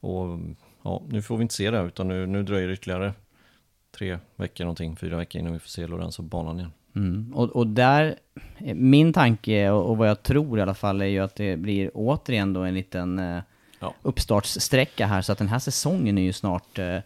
[0.00, 0.38] Och
[0.82, 3.12] ja, nu får vi inte se det, utan nu, nu dröjer det ytterligare
[3.98, 6.72] tre veckor någonting, fyra veckor innan vi får se Lorenzo på banan igen.
[6.96, 7.32] Mm.
[7.34, 8.16] Och, och där,
[8.74, 11.90] min tanke och, och vad jag tror i alla fall är ju att det blir
[11.94, 13.42] återigen då en liten eh,
[13.80, 13.94] Ja.
[14.02, 15.22] uppstartssträcka här.
[15.22, 16.98] Så att den här säsongen är ju snart, eh,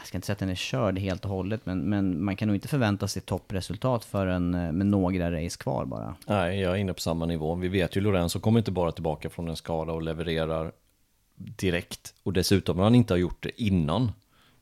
[0.00, 2.48] jag ska inte säga att den är körd helt och hållet, men, men man kan
[2.48, 6.14] nog inte förvänta sig toppresultat förrän eh, med några race kvar bara.
[6.26, 7.54] Nej, jag är inne på samma nivå.
[7.54, 10.72] Vi vet ju Lorenzo kommer inte bara tillbaka från en skada och levererar
[11.34, 12.14] direkt.
[12.22, 14.12] Och dessutom har han inte har gjort det innan.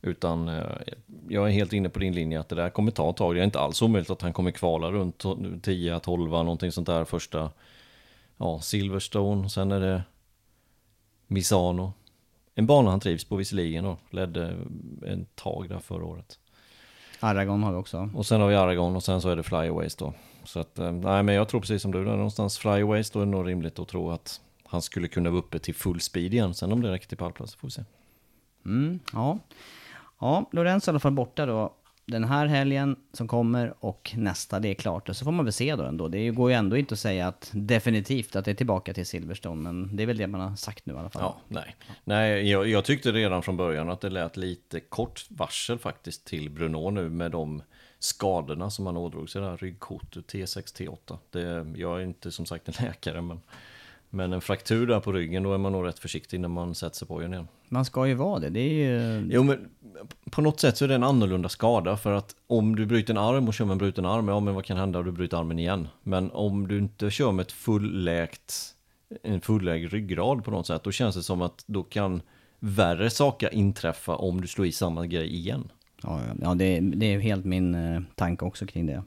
[0.02, 0.64] Utan eh,
[1.28, 3.34] jag är helt inne på din linje att det där kommer ta ett tag.
[3.34, 5.24] Det är inte alls omöjligt att han kommer kvala runt
[5.62, 7.50] 10, 12, någonting sånt där första.
[8.36, 10.02] Ja, Silverstone, sen är det
[11.26, 11.92] Misano.
[12.58, 13.96] En bana han trivs på visserligen då.
[14.10, 14.56] Ledde
[15.06, 16.38] en tag där förra året.
[17.20, 18.10] Aragon har vi också.
[18.14, 20.12] Och sen har vi Aragon och sen så är det Flyaways då.
[20.44, 23.24] Så att, eh, nej men jag tror precis som du där någonstans Flyaways då är
[23.24, 26.54] det nog rimligt att tro att han skulle kunna vara uppe till full speed igen.
[26.54, 27.82] Sen om det räcker till pallplats får vi se.
[28.64, 29.38] Mm, ja.
[30.18, 31.74] ja, Lorenzo är i alla fall borta då.
[32.10, 35.08] Den här helgen som kommer och nästa, det är klart.
[35.08, 36.08] Och så får man väl se då ändå.
[36.08, 39.62] Det går ju ändå inte att säga att definitivt att det är tillbaka till Silverstone.
[39.62, 41.22] Men det är väl det man har sagt nu i alla fall.
[41.22, 41.76] Ja, nej.
[42.04, 46.50] Nej, jag, jag tyckte redan från början att det lät lite kort varsel faktiskt till
[46.50, 47.62] Bruno nu med de
[47.98, 51.18] skadorna som han ådrog sig där, ryggkotor, T6, T8.
[51.30, 53.40] Det, jag är inte som sagt en läkare, men,
[54.10, 56.96] men en fraktur där på ryggen, då är man nog rätt försiktig när man sätter
[56.96, 57.48] sig på den igen.
[57.68, 58.50] Man ska ju vara det.
[58.50, 59.28] Det är ju...
[59.30, 59.68] Jo men
[60.30, 63.18] på något sätt så är det en annorlunda skada för att om du bryter en
[63.18, 65.36] arm och kör med en bruten arm, ja men vad kan hända om du bryter
[65.36, 65.88] armen igen?
[66.02, 68.74] Men om du inte kör med ett fulläkt
[69.22, 70.84] en fullärd ryggrad på något sätt.
[70.84, 72.22] Då känns det som att då kan
[72.58, 75.72] värre saker inträffa om du slår i samma grej igen.
[76.02, 79.02] Ja, ja det, det är helt min eh, tanke också kring det.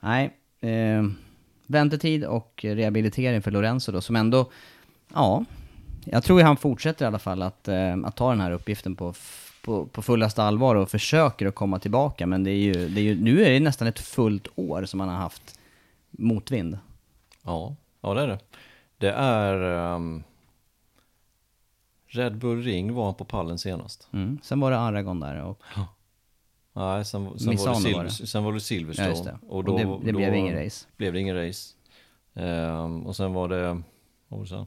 [0.00, 1.04] Nej, eh,
[1.74, 4.50] väntetid och rehabilitering för Lorenzo då, som ändå,
[5.14, 5.44] ja,
[6.04, 9.14] jag tror han fortsätter i alla fall att, eh, att ta den här uppgiften på,
[9.64, 12.26] på, på fullaste allvar och försöker att komma tillbaka.
[12.26, 15.00] Men det är ju, det är ju, nu är det nästan ett fullt år som
[15.00, 15.58] han har haft
[16.10, 16.78] motvind.
[17.42, 18.38] Ja, ja det är det.
[18.98, 19.62] Det är
[19.94, 20.24] um,
[22.06, 24.08] Red Bull Ring var han på pallen senast.
[24.12, 24.38] Mm.
[24.42, 25.62] Sen var det Aragon där och...
[26.76, 29.38] Nej, sen, sen, var det, Silver, sen var det Silverstone.
[29.42, 29.48] Ja.
[29.48, 30.86] Och, då, och det, det då blev ingen race.
[30.96, 31.74] Blev det ingen race.
[32.34, 33.68] Um, och sen var det,
[34.28, 34.66] vad var det sen?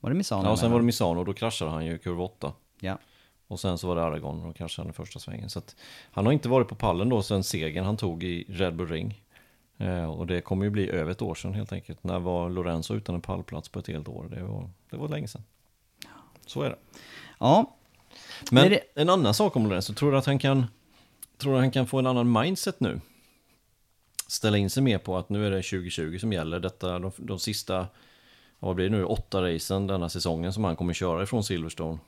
[0.00, 0.44] Var det Misano?
[0.44, 2.52] Ja, och sen var det Misano och då kraschade han ju i kurva 8.
[2.80, 2.98] Ja.
[3.48, 5.50] Och sen så var det Aragon och kraschade han i första svängen.
[5.50, 5.76] Så att
[6.10, 9.22] han har inte varit på pallen då sen segern han tog i Red Bull Ring.
[9.78, 12.04] Eh, och det kommer ju bli över ett år sedan helt enkelt.
[12.04, 14.28] När var Lorenzo utan en pallplats på ett helt år?
[14.30, 15.42] Det var, det var länge sedan.
[16.46, 16.78] Så är det.
[17.38, 17.76] Ja.
[18.50, 18.80] Men det...
[18.94, 20.66] en annan sak om Lorenzo, tror du att han kan,
[21.38, 23.00] tror du han kan få en annan mindset nu?
[24.26, 26.60] Ställa in sig mer på att nu är det 2020 som gäller.
[26.60, 27.86] Detta, de, de sista,
[28.58, 31.98] vad blir det nu, åtta racen denna säsongen som han kommer köra ifrån Silverstone.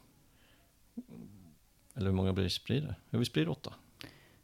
[1.94, 2.94] Eller hur många blir det?
[3.10, 3.72] Hur visst blir det åtta?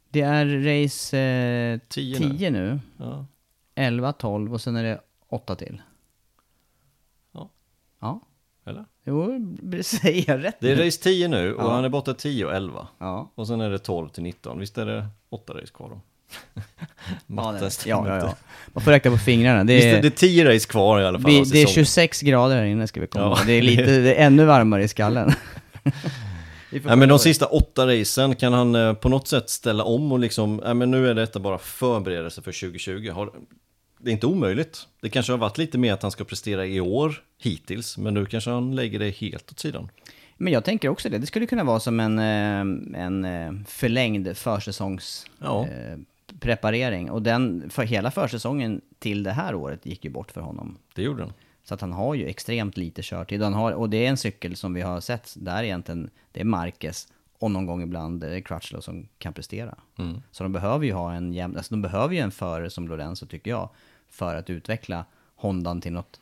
[0.09, 2.59] Det är race 10 eh, nu.
[2.59, 2.79] nu.
[2.97, 3.25] Ja.
[3.75, 5.81] 11, 12 och sen är det 8 till.
[7.31, 7.49] Ja.
[7.99, 8.21] Ja.
[8.67, 8.85] Eller?
[9.05, 11.71] Jo, säger jag rätt Det är race 10 nu och ja.
[11.71, 12.87] han är borta 10 och 11.
[12.97, 13.31] Ja.
[13.35, 14.59] Och sen är det 12 till 19.
[14.59, 16.01] Visst är det 8 race kvar då?
[17.27, 18.35] Mattes ja, ja, ja,
[18.67, 19.63] Man får räkna på fingrarna.
[19.63, 21.31] Det är, det är 10 race kvar i alla fall.
[21.31, 23.43] Vi, det är 26 grader här inne ska vi komma ja.
[23.45, 25.31] Det är lite, det är ännu varmare i skallen.
[26.69, 30.19] Nej men de sista åtta racen kan han eh, på något sätt ställa om och
[30.19, 33.11] liksom, nej men nu är detta bara förberedelse för 2020.
[33.11, 33.31] Har,
[34.07, 34.87] det är inte omöjligt.
[35.01, 38.25] Det kanske har varit lite mer att han ska prestera i år hittills, men nu
[38.25, 39.89] kanske han lägger det helt åt sidan.
[40.37, 41.17] Men jag tänker också det.
[41.17, 42.59] Det skulle kunna vara som en, eh,
[43.01, 47.07] en eh, förlängd försäsongspreparering.
[47.07, 47.13] Ja.
[47.13, 50.77] Och den, för hela försäsongen till det här året gick ju bort för honom.
[50.95, 51.33] Det gjorde den.
[51.63, 53.41] Så att han har ju extremt lite körtid.
[53.41, 56.45] Han har, och det är en cykel som vi har sett där egentligen, det är
[56.45, 57.07] Marquez
[57.39, 59.75] och någon gång ibland är Crutchlow som kan prestera.
[59.97, 60.21] Mm.
[60.31, 63.25] Så de behöver ju ha en jämn, alltså de behöver ju en förare som Lorenzo
[63.25, 63.69] tycker jag,
[64.09, 66.19] för att utveckla Hondan till något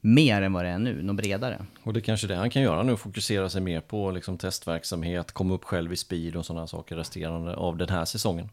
[0.00, 1.66] mer än vad det är nu, något bredare.
[1.82, 5.32] Och det är kanske det han kan göra nu, fokusera sig mer på liksom testverksamhet,
[5.32, 8.48] komma upp själv i speed och sådana saker resterande av den här säsongen.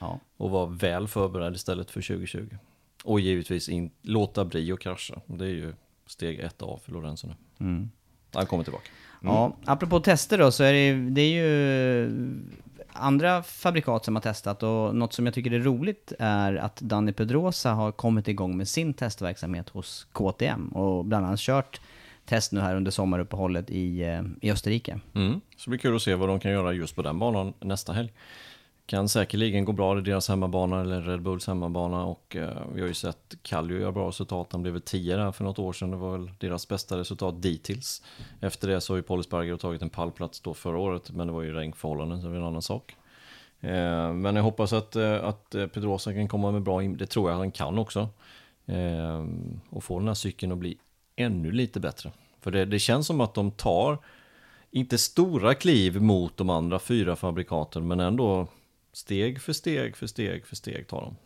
[0.00, 0.20] Ja.
[0.36, 2.56] Och vara väl förberedd istället för 2020.
[3.04, 5.20] Och givetvis in, låta att krascha.
[5.26, 5.74] Det är ju
[6.06, 7.34] steg ett av för Lorenzo nu.
[7.60, 7.90] Mm.
[8.32, 8.88] Han kommer tillbaka.
[9.22, 9.34] Mm.
[9.34, 12.10] Ja, apropå tester då, så är det, det är ju
[12.96, 17.12] andra fabrikat som har testat och något som jag tycker är roligt är att Danny
[17.12, 21.80] Pedrosa har kommit igång med sin testverksamhet hos KTM och bland annat kört
[22.26, 25.00] test nu här under sommaruppehållet i, eh, i Österrike.
[25.14, 25.40] Mm.
[25.56, 27.92] Så det blir kul att se vad de kan göra just på den banan nästa
[27.92, 28.12] helg
[28.86, 32.88] kan säkerligen gå bra i deras hemmabana eller Red Bulls hemmabana och eh, vi har
[32.88, 34.48] ju sett Kallio göra bra resultat.
[34.52, 35.90] Han blev väl 10 där för något år sedan.
[35.90, 38.02] Det var väl deras bästa resultat dittills.
[38.40, 41.42] Efter det så har ju Polisberger tagit en pallplats då förra året, men det var
[41.42, 42.96] ju regnförhållanden så det är en annan sak.
[43.60, 47.30] Eh, men jag hoppas att, eh, att eh, Pedrosa kan komma med bra, det tror
[47.30, 48.08] jag han kan också.
[48.66, 49.26] Eh,
[49.70, 50.78] och få den här cykeln att bli
[51.16, 52.10] ännu lite bättre.
[52.40, 53.98] För det, det känns som att de tar,
[54.70, 58.46] inte stora kliv mot de andra fyra fabrikaten, men ändå
[58.96, 61.16] steg för steg för steg för steg tar de.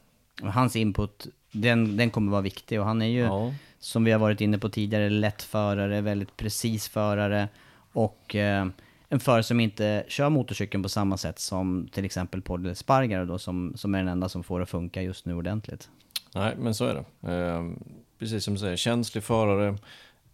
[0.48, 3.54] Hans input, den, den kommer vara viktig och han är ju, ja.
[3.78, 7.48] som vi har varit inne på tidigare, lätt förare, väldigt precis förare
[7.92, 8.66] och eh,
[9.08, 13.38] en förare som inte kör motorcykeln på samma sätt som till exempel Paul Spargaro då,
[13.38, 15.88] som, som är den enda som får det att funka just nu ordentligt.
[16.34, 17.32] Nej, men så är det.
[17.32, 17.70] Eh,
[18.18, 19.78] precis som du säger, känslig förare,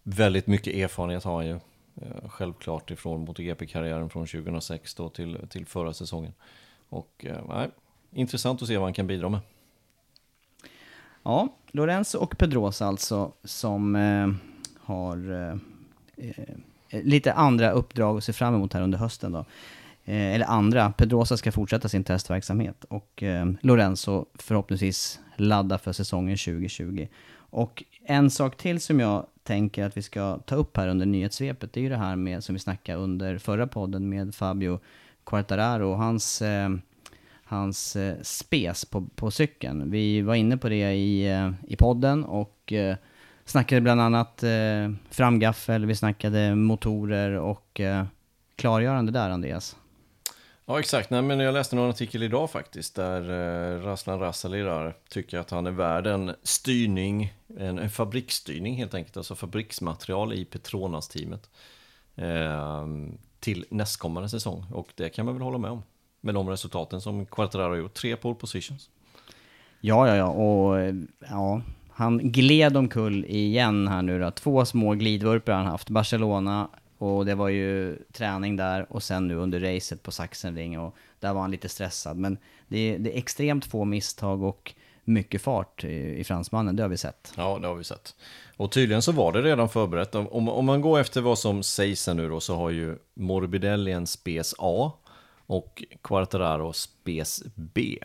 [0.03, 1.59] väldigt mycket erfarenhet har han ju.
[2.01, 6.33] Eh, självklart ifrån MotoGP-karriären från 2006 då till, till förra säsongen.
[6.89, 7.69] Och eh, nej,
[8.11, 9.39] intressant att se vad han kan bidra med.
[11.23, 14.27] Ja, Lorenzo och Pedrosa alltså, som eh,
[14.79, 15.57] har eh,
[16.89, 19.45] eh, lite andra uppdrag att se fram emot här under hösten då.
[20.05, 26.37] Eh, eller andra, Pedrosa ska fortsätta sin testverksamhet och eh, Lorenzo förhoppningsvis ladda för säsongen
[26.37, 27.07] 2020.
[27.49, 31.73] Och en sak till som jag tänker att vi ska ta upp här under nyhetssvepet,
[31.73, 34.79] det är ju det här med som vi snackade under förra podden med Fabio
[35.27, 36.69] Quartararo och hans, eh,
[37.43, 39.91] hans eh, spes på, på cykeln.
[39.91, 42.95] Vi var inne på det i, eh, i podden och eh,
[43.45, 48.05] snackade bland annat eh, framgaffel, vi snackade motorer och eh,
[48.55, 49.75] klargörande där Andreas.
[50.65, 51.09] Ja, exakt.
[51.09, 55.49] Nej, men jag läste någon artikel idag faktiskt, där eh, Raslan Rassali där tycker att
[55.49, 61.49] han är värd en styrning, en, en fabriksstyrning helt enkelt, alltså fabriksmaterial i Petronas-teamet
[62.15, 62.85] eh,
[63.39, 64.65] till nästkommande säsong.
[64.71, 65.83] Och det kan man väl hålla med om,
[66.21, 67.93] med de resultaten som Quartararo har gjort.
[67.93, 68.89] Tre pole positions.
[69.81, 70.95] Ja, ja, ja, och
[71.29, 74.31] ja, han gled omkull igen här nu då.
[74.31, 75.89] Två små glidvurpor har han haft.
[75.89, 80.95] Barcelona, och det var ju träning där och sen nu under racet på Sachsenring och
[81.19, 82.17] där var han lite stressad.
[82.17, 84.73] Men det är, det är extremt få misstag och
[85.07, 87.33] mycket fart i, i fransmannen, det har vi sett.
[87.35, 88.15] Ja, det har vi sett.
[88.57, 90.15] Och tydligen så var det redan förberett.
[90.15, 93.91] Om, om man går efter vad som sägs här nu då så har ju Morbidelli
[93.91, 94.91] en spes A
[95.45, 97.97] och Quartararo spes B.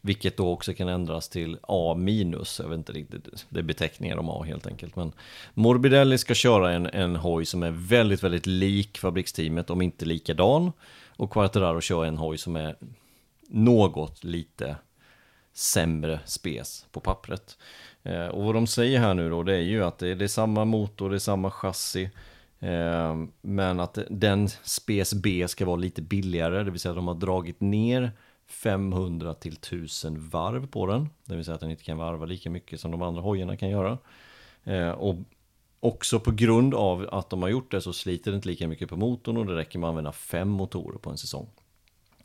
[0.00, 4.16] Vilket då också kan ändras till A minus, jag vet inte riktigt, det är beteckningar
[4.16, 4.96] om A helt enkelt.
[4.96, 5.12] Men
[5.54, 10.72] Morbidelli ska köra en, en hoj som är väldigt, väldigt lik fabriksteamet, om inte likadan.
[11.16, 12.76] Och Quartararo kör en hoj som är
[13.48, 14.76] något lite
[15.54, 17.58] sämre spes på pappret.
[18.02, 20.24] Eh, och vad de säger här nu då, det är ju att det är, det
[20.24, 22.10] är samma motor, det är samma chassi.
[22.58, 27.08] Eh, men att den spes B ska vara lite billigare, det vill säga att de
[27.08, 28.12] har dragit ner
[28.46, 31.10] 500 till 1000 varv på den.
[31.24, 33.70] Det vill säga att den inte kan varva lika mycket som de andra hojarna kan
[33.70, 33.98] göra.
[34.64, 35.16] Eh, och
[35.80, 38.88] också på grund av att de har gjort det så sliter det inte lika mycket
[38.88, 41.46] på motorn och det räcker med att använda fem motorer på en säsong.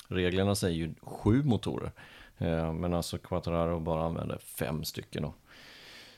[0.08, 1.92] Reglerna säger ju sju motorer.
[2.40, 5.24] Eh, men alltså Quattararo bara använder fem stycken.
[5.24, 5.34] Då.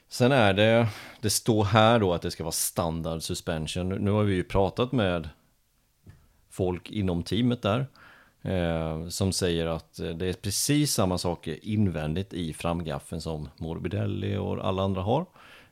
[0.08, 0.88] Sen är det,
[1.22, 3.90] det står här då att det ska vara standard suspension.
[3.90, 5.30] Nu har vi ju pratat med
[6.50, 7.88] folk inom teamet där.
[8.42, 14.38] Eh, som säger att eh, det är precis samma saker invändigt i framgaffeln som Morbidelli
[14.38, 15.26] och alla andra har.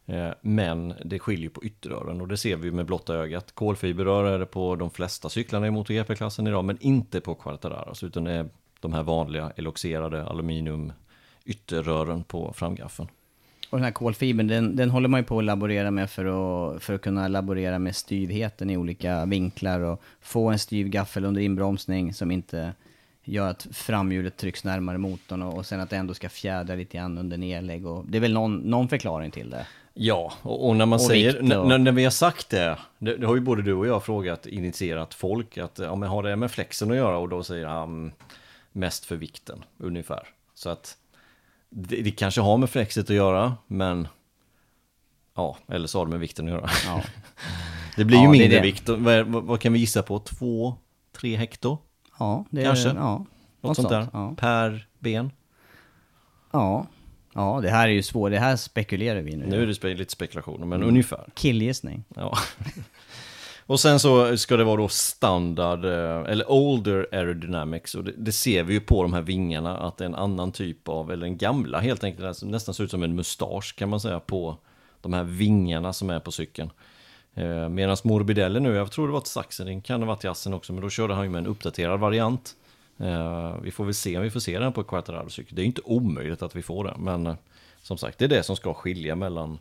[0.05, 3.51] Eh, men det skiljer på ytterrören och det ser vi med blotta ögat.
[3.51, 8.23] Kolfiberrör är det på de flesta cyklarna i MotoGP-klassen idag, men inte på Quartararos, utan
[8.23, 10.93] det är de här vanliga eloxerade aluminium
[11.45, 13.09] ytterrören på framgaffeln.
[13.69, 16.83] Och den här kolfibern, den, den håller man ju på att laborera med för att,
[16.83, 21.41] för att kunna laborera med styvheten i olika vinklar och få en styv gaffel under
[21.41, 22.73] inbromsning som inte
[23.23, 26.97] gör att framhjulet trycks närmare motorn och, och sen att det ändå ska fjädra lite
[26.97, 27.85] grann under nedlägg.
[27.85, 29.67] Och, det är väl någon, någon förklaring till det?
[29.93, 31.67] Ja, och, och när man och säger, och...
[31.67, 34.45] när, när vi har sagt det, det, det, har ju både du och jag frågat,
[34.45, 37.17] initierat folk att ja, men har det med flexen att göra?
[37.17, 38.11] Och då säger han
[38.79, 40.27] mest för vikten, ungefär.
[40.53, 40.97] Så att
[41.69, 44.07] det, det, kanske har med flexet att göra, men
[45.35, 46.69] ja, eller så har det med vikten att göra.
[46.85, 47.03] Ja.
[47.95, 48.89] det blir ju ja, mindre det vikt.
[48.89, 50.19] Vad, vad, kan vi gissa på?
[50.19, 50.75] Två,
[51.11, 51.77] tre hekto?
[52.19, 52.89] Ja, det kanske.
[52.89, 53.27] Är, ja, något,
[53.61, 54.07] något sånt där.
[54.13, 54.35] Ja.
[54.37, 55.31] Per ben?
[56.51, 56.87] Ja.
[57.33, 58.31] Ja, det här är ju svårt.
[58.31, 59.45] Det här spekulerar vi nu.
[59.45, 60.89] Nu är det spe lite spekulationer, men mm.
[60.89, 61.29] ungefär.
[61.33, 62.03] Killgissning.
[62.15, 62.37] Ja.
[63.69, 67.95] Och sen så ska det vara då standard, eh, eller older aerodynamics.
[67.95, 70.51] Och det, det, ser vi ju på de här vingarna att det är en annan
[70.51, 73.89] typ av, eller en gamla helt enkelt, alltså nästan ser ut som en mustasch kan
[73.89, 74.57] man säga på
[75.01, 76.69] de här vingarna som är på cykeln.
[77.33, 80.29] Eh, Medan Morbidelli nu, jag tror det var till Sachsenring, kan det ha varit till
[80.29, 82.55] Assen också, men då körde han ju med en uppdaterad variant.
[82.97, 85.55] Eh, vi får väl se om vi får se den på Quattararo-cykel.
[85.55, 87.35] Det är ju inte omöjligt att vi får det, men eh,
[87.81, 89.59] som sagt, det är det som ska skilja mellan,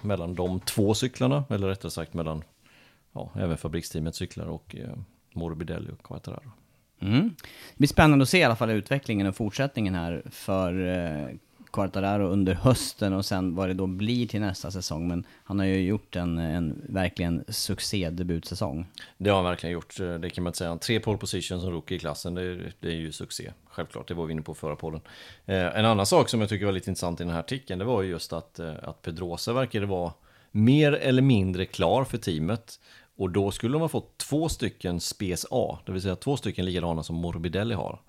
[0.00, 2.42] mellan de två cyklarna, eller rättare sagt mellan
[3.14, 4.96] ja, även fabriksteamet cyklar och eh,
[5.32, 6.50] Morbidelli och Quattararo.
[7.00, 7.34] Mm.
[7.72, 11.36] Det blir spännande att se i alla fall utvecklingen och fortsättningen här för eh,
[11.74, 15.08] Quartararo under hösten och sen vad det då blir till nästa säsong.
[15.08, 18.86] Men han har ju gjort en, en verkligen succé-debutsäsong.
[19.18, 20.76] Det har han verkligen gjort, det kan man inte säga.
[20.76, 23.52] Tre pole position som rookie i klassen, det, det, är ju succé.
[23.68, 25.00] Självklart, det var vi inne på förra podden.
[25.46, 27.84] Eh, en annan sak som jag tycker var lite intressant i den här artikeln, det
[27.84, 30.12] var ju just att, eh, att Pedrosa verkade vara
[30.50, 32.80] mer eller mindre klar för teamet.
[33.16, 36.64] Och då skulle de ha fått två stycken Spes A, det vill säga två stycken
[36.64, 38.00] likadana som Morbidelli har.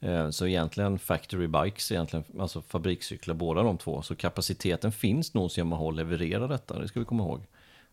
[0.00, 4.02] Eh, så egentligen factory bikes, egentligen, alltså fabrikscyklar båda de två.
[4.02, 7.46] Så kapaciteten finns nog hos Yamaha att leverera detta, det ska vi komma ihåg.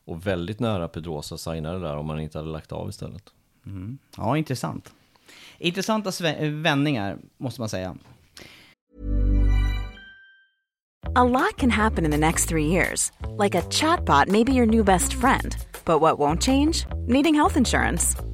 [0.06, 3.24] Och väldigt nära Pedrosa signade där om man inte hade lagt av istället.
[3.66, 3.98] Mm.
[4.18, 4.94] Ja, intressant.
[5.58, 6.12] Intressanta
[6.42, 7.96] vändningar, måste man säga.
[11.16, 13.12] A lot can happen in the next three years.
[13.44, 15.56] Like a chatbot may be your new best friend.
[15.86, 16.86] But what won't change?
[17.08, 18.16] Needing health insurance.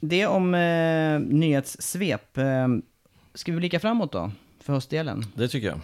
[0.00, 2.38] det om eh, nyhetssvep.
[2.38, 2.68] Eh,
[3.34, 4.30] ska vi blicka framåt då,
[4.60, 5.24] för höstdelen?
[5.34, 5.80] Det tycker jag.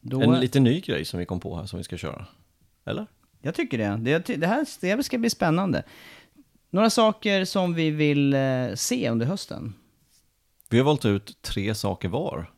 [0.00, 2.26] Då, En lite ny grej som vi kom på här som vi ska köra.
[2.84, 3.06] Eller?
[3.42, 4.18] Jag tycker det.
[4.18, 5.82] Det, det här det ska bli spännande.
[6.70, 9.74] Några saker som vi vill eh, se under hösten.
[10.68, 12.50] Vi har valt ut tre saker var.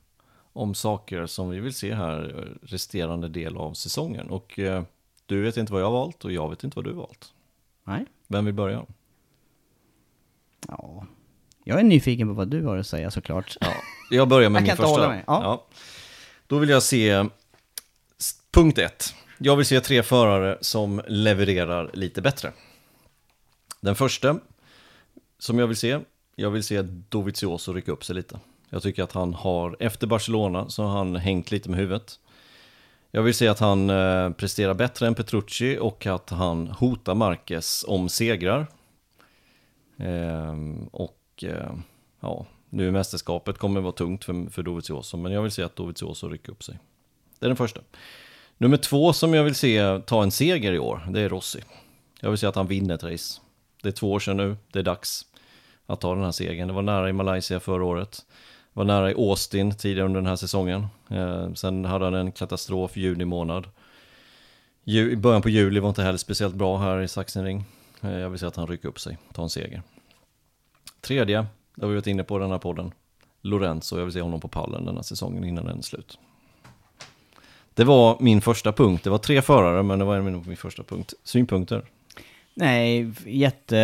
[0.53, 4.31] Om saker som vi vill se här eh, resterande del av säsongen.
[4.31, 4.83] Och eh,
[5.27, 7.33] du vet inte vad jag har valt och jag vet inte vad du har valt.
[7.85, 8.07] Nej?
[8.27, 8.87] Vem vill börja?
[10.69, 11.07] Ja.
[11.65, 13.57] Jag är nyfiken på vad du har att säga såklart.
[13.61, 13.73] Ja,
[14.11, 15.09] jag börjar med Jag min första.
[15.09, 15.25] mig.
[15.27, 15.67] Ja.
[16.47, 17.25] Då vill jag se
[18.51, 19.15] punkt ett.
[19.39, 22.53] Jag vill se tre förare som levererar lite bättre.
[23.81, 24.39] Den första
[25.39, 25.99] som jag vill se,
[26.37, 28.39] jag vill se Dovizioso rycka upp sig lite.
[28.71, 32.19] Jag tycker att han har, efter Barcelona, så har han hängt lite med huvudet.
[33.11, 37.85] Jag vill se att han eh, presterar bättre än Petrucci och att han hotar Marquez
[37.89, 38.67] om segrar.
[39.99, 41.73] Ehm, och eh,
[42.21, 45.63] ja, nu i mästerskapet kommer det vara tungt för, för Dovizioso, men jag vill se
[45.63, 46.79] att Dovizioso rycker upp sig.
[47.39, 47.81] Det är den första.
[48.59, 51.61] Nummer två som jag vill se ta en seger i år, det är Rossi.
[52.21, 53.41] Jag vill se att han vinner ett race.
[53.83, 55.27] Det är två år sedan nu, det är dags
[55.87, 56.69] att ta den här segern.
[56.69, 58.27] Det var nära i Malaysia förra året.
[58.73, 60.87] Det Var nära i Austin tidigare under den här säsongen.
[61.11, 63.67] Eh, sen hade han en katastrof juni månad.
[64.85, 67.65] Ju, I början på juli var inte heller speciellt bra här i Sachsenring.
[68.03, 69.83] Eh, jag vill se att han rycker upp sig, tar en seger.
[71.01, 72.93] Tredje, det har vi varit inne på i den här podden.
[73.43, 76.19] Lorenzo, jag vill se honom på pallen den här säsongen innan den är slut.
[77.75, 79.05] Det var min första punkt.
[79.05, 81.15] Det var tre förare, men det var min, min första punkt.
[81.25, 81.85] Synpunkter?
[82.55, 83.77] Nej, jätte...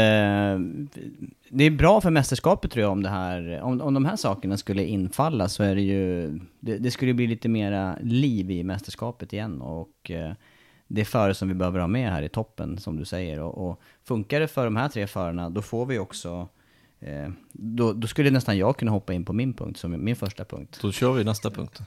[1.49, 4.57] Det är bra för mästerskapet tror jag om det här, om, om de här sakerna
[4.57, 9.33] skulle infalla så är det ju, det, det skulle bli lite mera liv i mästerskapet
[9.33, 10.33] igen och eh,
[10.89, 13.71] det är före som vi behöver ha med här i toppen som du säger och,
[13.71, 16.49] och funkar det för de här tre förarna då får vi också,
[17.01, 20.45] eh, då, då skulle nästan jag kunna hoppa in på min punkt som min första
[20.45, 20.79] punkt.
[20.83, 21.83] Då kör vi nästa punkt.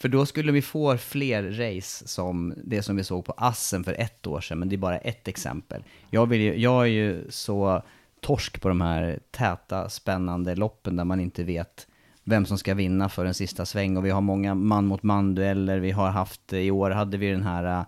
[0.00, 3.92] För då skulle vi få fler race som det som vi såg på Assen för
[3.92, 5.84] ett år sedan, men det är bara ett exempel.
[6.10, 7.82] Jag, vill ju, jag är ju så
[8.20, 11.86] torsk på de här täta, spännande loppen där man inte vet
[12.24, 13.96] vem som ska vinna för en sista sväng.
[13.96, 15.78] Och vi har många man mot man-dueller.
[15.78, 17.84] Vi har haft, i år hade vi den här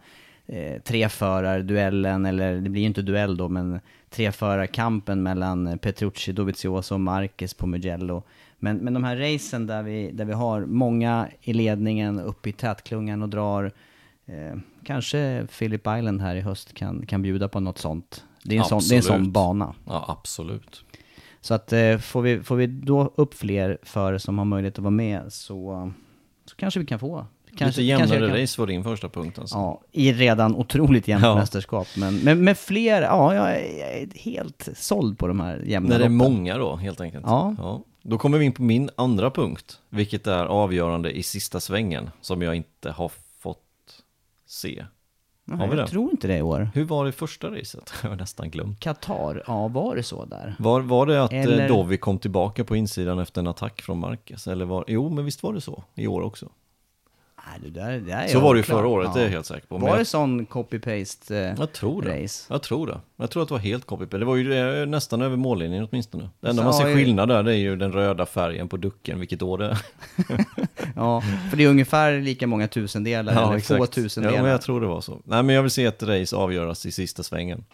[0.48, 3.80] eh, treförarduellen, eller det blir ju inte duell då, men
[4.10, 8.22] treförarkampen mellan Petrucci, Dovizioso och Marquez på Mugello.
[8.58, 12.52] Men, men de här racen där vi, där vi har många i ledningen uppe i
[12.52, 13.72] tätklungan och drar,
[14.26, 18.24] eh, kanske Phillip Island här i höst kan, kan bjuda på något sånt.
[18.42, 19.74] Det är en, sån, det är en sån bana.
[19.84, 20.84] Ja, absolut.
[21.40, 24.84] Så att eh, får, vi, får vi då upp fler för som har möjlighet att
[24.84, 25.92] vara med så,
[26.44, 27.26] så kanske vi kan få.
[27.56, 29.56] Kanske, Lite jämnare kanske kan, race var din första punkt alltså.
[29.56, 31.34] Ja, i redan otroligt jämnt Ja.
[31.34, 31.86] mästerskap.
[31.96, 36.04] Men med, med fler, ja, jag är, helt såld på de här jämna När det
[36.04, 37.24] är många då, helt enkelt.
[37.26, 37.82] Ja.
[38.02, 42.42] Då kommer vi in på min andra punkt, vilket är avgörande i sista svängen, som
[42.42, 43.58] jag inte har fått
[44.46, 44.84] se.
[45.44, 45.90] Nej, Har vi jag det?
[45.90, 46.70] tror inte det i år.
[46.74, 47.92] Hur var det i första racet?
[48.02, 48.80] Jag har nästan glömt.
[48.80, 50.54] Qatar, ja var det så där?
[50.58, 51.68] Var, var det att Eller- Eller...
[51.68, 54.46] Dovi kom tillbaka på insidan efter en attack från Marquez?
[54.46, 56.48] Eller var, jo, men visst var det så i år också?
[57.62, 59.46] Det där, det där är Så var det ju förra året, det är jag helt
[59.46, 59.74] säker på.
[59.74, 62.22] Men Var jag- det sån copy-paste eh, Jag tror det.
[62.24, 62.46] race?
[62.52, 63.00] Jag tror det.
[63.16, 66.28] Jag tror att det var helt copy Det var ju eh, nästan över mållinjen åtminstone.
[66.40, 68.76] Det enda Så man ser ju- skillnad där det är ju den röda färgen på
[68.76, 69.78] ducken, vilket år det är.
[70.96, 71.20] Ja,
[71.50, 74.36] för det är ungefär lika många tusendelar, eller få tusendelar.
[74.36, 75.20] Ja, men jag tror det var så.
[75.24, 77.64] Nej, men jag vill se ett race avgöras i sista svängen.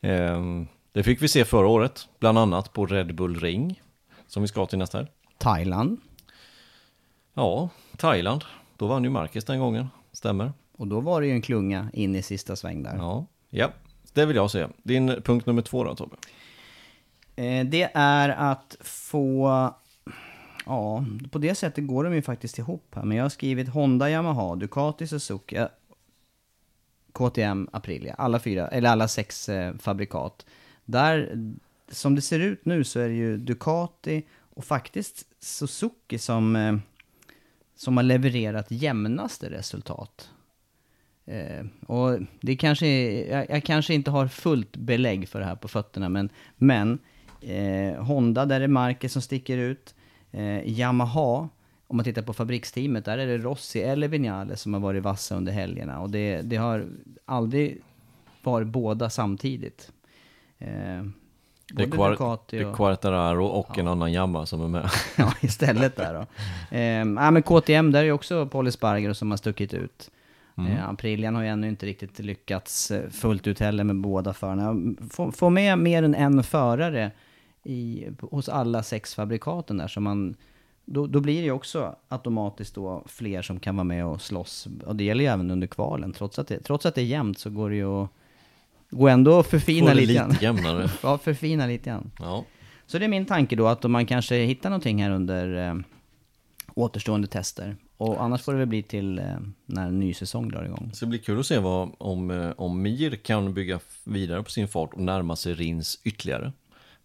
[0.00, 3.80] Ehm, det fick vi se förra året, bland annat på Red Bull Ring,
[4.26, 5.08] som vi ska till nästa här.
[5.38, 6.00] Thailand,
[7.34, 8.44] Ja, Thailand.
[8.76, 10.52] Då vann ju Marcus den gången, stämmer.
[10.72, 12.96] och då var det ju en klunga in i sista sväng där.
[12.96, 13.70] Ja, ja.
[14.12, 14.66] det vill jag se.
[14.82, 16.16] Din punkt nummer två då, Tobbe?
[17.36, 19.74] Eh, det är att få...
[20.66, 23.04] Ja, på det sättet går de ju faktiskt ihop här.
[23.04, 25.66] Men jag har skrivit Honda, Yamaha, Ducati, Suzuki, eh,
[27.12, 28.14] KTM, Aprilia.
[28.14, 30.46] Alla fyra, eller alla sex eh, fabrikat.
[30.84, 31.36] Där,
[31.88, 36.76] som det ser ut nu så är det ju Ducati och faktiskt Suzuki som, eh,
[37.76, 40.30] som har levererat jämnaste resultat.
[41.24, 42.86] Eh, och det kanske,
[43.28, 46.98] jag, jag, kanske inte har fullt belägg för det här på fötterna, men, men
[47.40, 49.94] eh, Honda, där är Marquez som sticker ut.
[50.30, 51.48] Eh, Yamaha,
[51.86, 55.36] om man tittar på fabriksteamet, där är det Rossi eller Vinales som har varit vassa
[55.36, 56.00] under helgerna.
[56.00, 56.86] Och det, det har
[57.24, 57.82] aldrig
[58.42, 59.92] varit båda samtidigt.
[60.58, 61.04] Eh,
[61.74, 63.80] det är, det är Quartararo och ja.
[63.80, 64.90] en annan Yamaha som är med.
[65.16, 66.26] ja, istället där då.
[66.76, 70.10] Eh, ja, men KTM, där är också Paul Espargaro som har stuckit ut.
[70.58, 70.72] Mm.
[70.72, 74.94] Eh, Aprilian har ju ännu inte riktigt lyckats eh, fullt ut heller med båda förarna.
[75.10, 77.10] Få, få med mer än en förare
[77.64, 80.34] i, hos alla sex fabrikaten där, så man,
[80.84, 84.68] då, då blir det ju också automatiskt då fler som kan vara med och slåss.
[84.86, 86.12] Och det gäller ju även under kvalen.
[86.12, 88.10] Trots att det, trots att det är jämnt så går det ju att
[88.96, 90.30] gå ändå att förfina lite grann.
[90.30, 90.90] lite jämnare.
[91.02, 92.10] ja, förfina lite grann.
[92.18, 92.44] Ja.
[92.86, 95.74] Så det är min tanke då, att om man kanske hittar någonting här under eh,
[96.74, 97.76] återstående tester.
[97.96, 99.24] Och annars får det väl bli till eh,
[99.66, 100.90] när en ny säsong drar igång.
[100.94, 104.50] Så det blir kul att se vad, om, eh, om Mir kan bygga vidare på
[104.50, 106.52] sin fart och närma sig Rins ytterligare.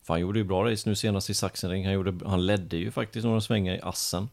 [0.03, 1.85] För han gjorde ju bra race nu senast i Sachsenring.
[1.85, 4.29] Han, gjorde, han ledde ju faktiskt några svängar i Assen.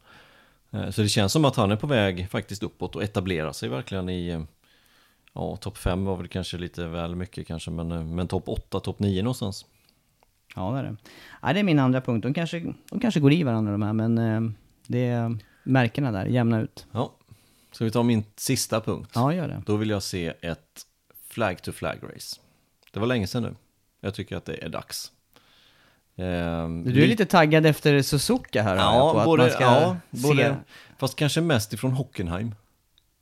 [0.71, 3.69] Eh, så det känns som att han är på väg faktiskt uppåt och etablerar sig
[3.69, 4.43] verkligen i eh,
[5.39, 8.81] Ja, topp 5 var väl kanske lite väl mycket kanske, men, eh, men topp 8,
[8.81, 9.67] topp 9 någonstans.
[10.57, 10.97] Ja, det är det.
[11.43, 12.23] Ja, det är min andra punkt.
[12.23, 14.55] De kanske, de kanske går i varandra de här, men
[14.87, 16.87] det är märkena där, jämna ut.
[16.93, 17.13] Ja,
[17.73, 19.11] ska vi ta min sista punkt?
[19.15, 19.63] Ja, gör det.
[19.67, 20.87] Då vill jag se ett
[21.29, 22.41] flag to flag race.
[22.93, 23.55] Det var länge sedan nu.
[24.01, 25.13] Jag tycker att det är dags.
[26.17, 29.97] Ehm, du är lite taggad efter Suzuka här ja, på både, att man ska ja,
[30.11, 30.57] både,
[30.99, 32.55] Fast kanske mest ifrån Hockenheim.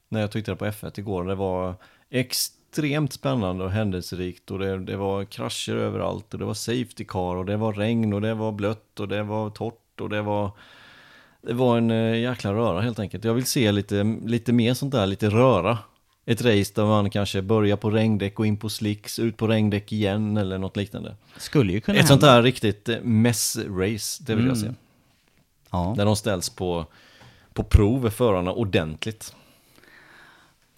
[0.09, 1.25] När jag tittade på F1 igår.
[1.25, 1.75] Det var
[2.11, 7.37] extremt spännande och händelserikt och det, det var krascher överallt och det var safety car
[7.37, 10.51] och det var regn och det var blött och det var torrt och det var
[11.43, 13.25] det var en eh, jäkla röra helt enkelt.
[13.25, 15.79] Jag vill se lite, lite mer sånt där, lite röra
[16.25, 19.93] ett race där man kanske börjar på regndäck och in på slicks, ut på regndäck
[19.93, 21.17] igen eller något liknande.
[21.37, 22.09] Skulle ju kunna Ett hända.
[22.09, 24.49] sånt där riktigt eh, mess-race, det vill mm.
[24.49, 24.71] jag se.
[25.71, 25.95] Ja.
[25.97, 26.87] Där de ställs på,
[27.53, 29.35] på prov, förarna, ordentligt.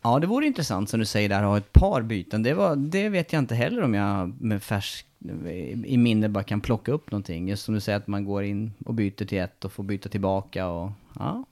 [0.02, 2.42] Ja, det vore intressant som du säger där, att ha ett par byten.
[2.42, 5.06] Det, var, det vet jag inte heller om jag med färsk
[5.84, 7.48] i minne bara kan plocka upp någonting.
[7.48, 10.08] Just som du säger att man går in och byter till ett och får byta
[10.08, 11.44] tillbaka och ja.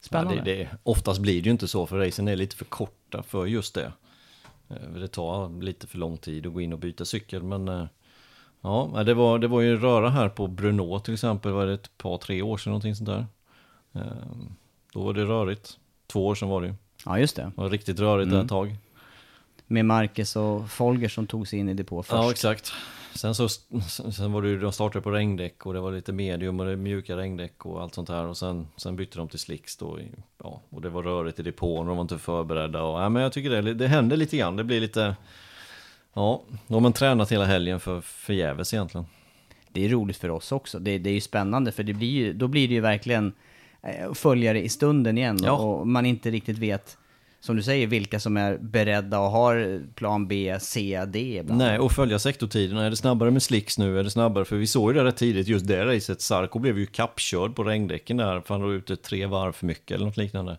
[0.00, 0.36] Spännande.
[0.36, 3.22] Ja, det, det, oftast blir det ju inte så, för racen är lite för korta
[3.22, 3.92] för just det.
[4.68, 7.86] Eh, det tar lite för lång tid att gå in och byta cykel, men eh,
[8.60, 11.98] ja, det var, det var ju röra här på Bruno till exempel, var det ett
[11.98, 13.26] par, tre år sedan någonting sånt där.
[13.92, 14.02] Eh,
[14.92, 15.78] då var det rörigt.
[16.06, 16.74] Två år sedan var det ju.
[17.04, 17.42] Ja, just det.
[17.42, 18.40] Det var riktigt rörigt mm.
[18.40, 18.76] ett tag.
[19.66, 22.12] Med Marcus och Folger som tog sig in i depå först.
[22.12, 22.72] Ja, exakt.
[23.14, 26.60] Sen så sen var det ju, de startade på regndäck och det var lite medium
[26.60, 29.76] och det mjuka regndäck och allt sånt här och sen, sen bytte de till slicks
[29.76, 29.98] då.
[30.42, 33.22] Ja, och det var rörigt i depån och de var inte förberedda och ja, men
[33.22, 34.56] jag tycker det, det händer lite grann.
[34.56, 35.16] Det blir lite,
[36.14, 39.06] ja, de har man tränat hela helgen för förgäves egentligen.
[39.72, 40.78] Det är roligt för oss också.
[40.78, 43.32] Det, det är ju spännande för det blir ju, då blir det ju verkligen
[43.82, 45.52] eh, följare i stunden igen ja.
[45.52, 46.98] och man inte riktigt vet
[47.40, 51.58] som du säger, vilka som är beredda och har plan B, C, D ibland.
[51.58, 52.86] Nej, och följa sektortiderna.
[52.86, 53.98] Är det snabbare med slicks nu?
[53.98, 54.44] Är det snabbare?
[54.44, 56.20] För vi såg ju det rätt tidigt, just det racet.
[56.20, 59.90] Sarko blev ju kappkörd på regndäcken där, för han var ute tre varv för mycket
[59.90, 60.58] eller något liknande.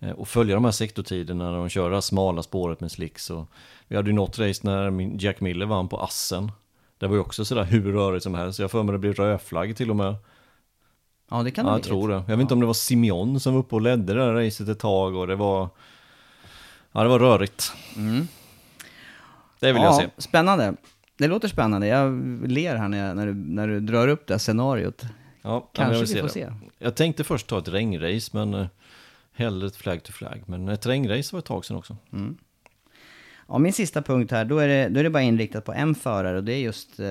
[0.00, 3.30] Eh, och följa de här sektortiderna när de kör det här smala spåret med slicks.
[3.30, 3.48] Och
[3.88, 6.52] vi hade ju något race när Jack Miller vann på Assen.
[6.98, 8.58] Det var ju också sådär hur rörigt som helst.
[8.58, 10.14] Jag får mig det blev rödflagg till och med.
[11.34, 12.14] Ja, det kan det ja, Jag tror det.
[12.14, 14.68] Jag vet inte om det var Simeon som var uppe och ledde det här racet
[14.68, 15.68] ett tag och det var
[16.92, 17.72] Ja, det var rörigt.
[17.96, 18.28] Mm.
[19.60, 20.08] Det vill ja, jag se.
[20.18, 20.74] Spännande.
[21.16, 21.86] Det låter spännande.
[21.86, 22.12] Jag
[22.50, 25.02] ler här när, jag, när, du, när du drar upp det här scenariot.
[25.42, 26.32] Ja, Kanske vi får det.
[26.32, 26.52] se.
[26.78, 28.66] Jag tänkte först ta ett regnrace, men uh,
[29.32, 30.42] hellre ett flag to flag.
[30.46, 31.96] Men ett regnrace var ett tag sedan också.
[32.12, 32.36] Mm.
[33.48, 35.94] Ja, min sista punkt här, då är, det, då är det bara inriktat på en
[35.94, 37.06] förare och det är just eh,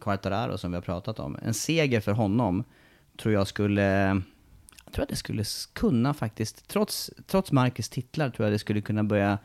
[0.00, 1.38] Quartararo som vi har pratat om.
[1.42, 2.64] En seger för honom
[3.16, 4.22] tror jag skulle
[4.86, 8.80] jag tror att det skulle kunna faktiskt, trots, trots Marcus titlar, tror jag det skulle
[8.80, 9.38] kunna börja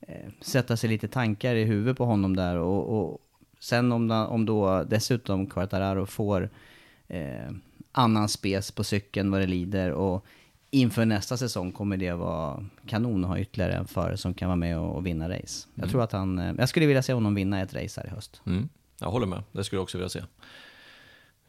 [0.00, 2.56] eh, sätta sig lite tankar i huvudet på honom där.
[2.56, 3.18] Och, och
[3.60, 6.50] sen om, om då dessutom Quartararo får
[7.08, 7.50] eh,
[7.92, 10.26] annan spes på cykeln vad det lider och
[10.70, 14.56] inför nästa säsong kommer det vara kanon att ha ytterligare en förare som kan vara
[14.56, 15.68] med och, vinna race.
[15.74, 15.90] Jag mm.
[15.90, 18.42] tror att han, eh, jag skulle vilja se honom vinna ett race här i höst.
[18.46, 18.68] Mm.
[19.00, 20.22] Jag håller med, det skulle jag också vilja se.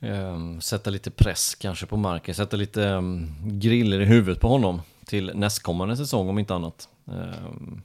[0.03, 4.81] Um, sätta lite press kanske på marken, sätta lite um, griller i huvudet på honom
[5.05, 6.89] till nästkommande säsong om inte annat.
[7.05, 7.81] Um,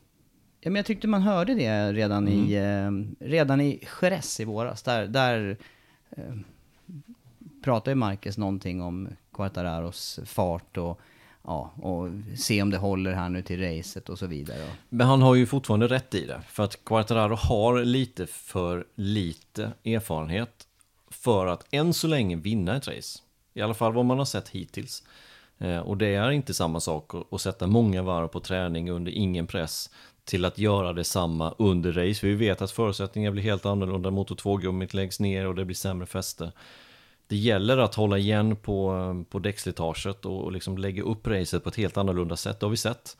[0.66, 4.82] Ja, men jag tyckte man hörde det redan i, eh, redan i Jerez i våras.
[4.82, 5.56] Där, där
[6.10, 6.34] eh,
[7.64, 11.00] pratade ju Marcus någonting om Quartararos fart och,
[11.44, 14.64] ja, och se om det håller här nu till racet och så vidare.
[14.88, 16.40] Men han har ju fortfarande rätt i det.
[16.48, 20.65] För att Quartararo har lite för lite erfarenhet
[21.10, 23.18] för att än så länge vinna ett race.
[23.54, 25.02] I alla fall vad man har sett hittills.
[25.58, 29.46] Eh, och det är inte samma sak att, sätta många varv på träning under ingen
[29.46, 29.90] press
[30.24, 32.20] till att göra detsamma under race.
[32.20, 35.76] För vi vet att förutsättningarna blir helt annorlunda, motor 2-gummit läggs ner och det blir
[35.76, 36.52] sämre fäste.
[37.26, 41.68] Det gäller att hålla igen på, på däckslitaget och, och liksom lägga upp racet på
[41.68, 43.16] ett helt annorlunda sätt, det har vi sett.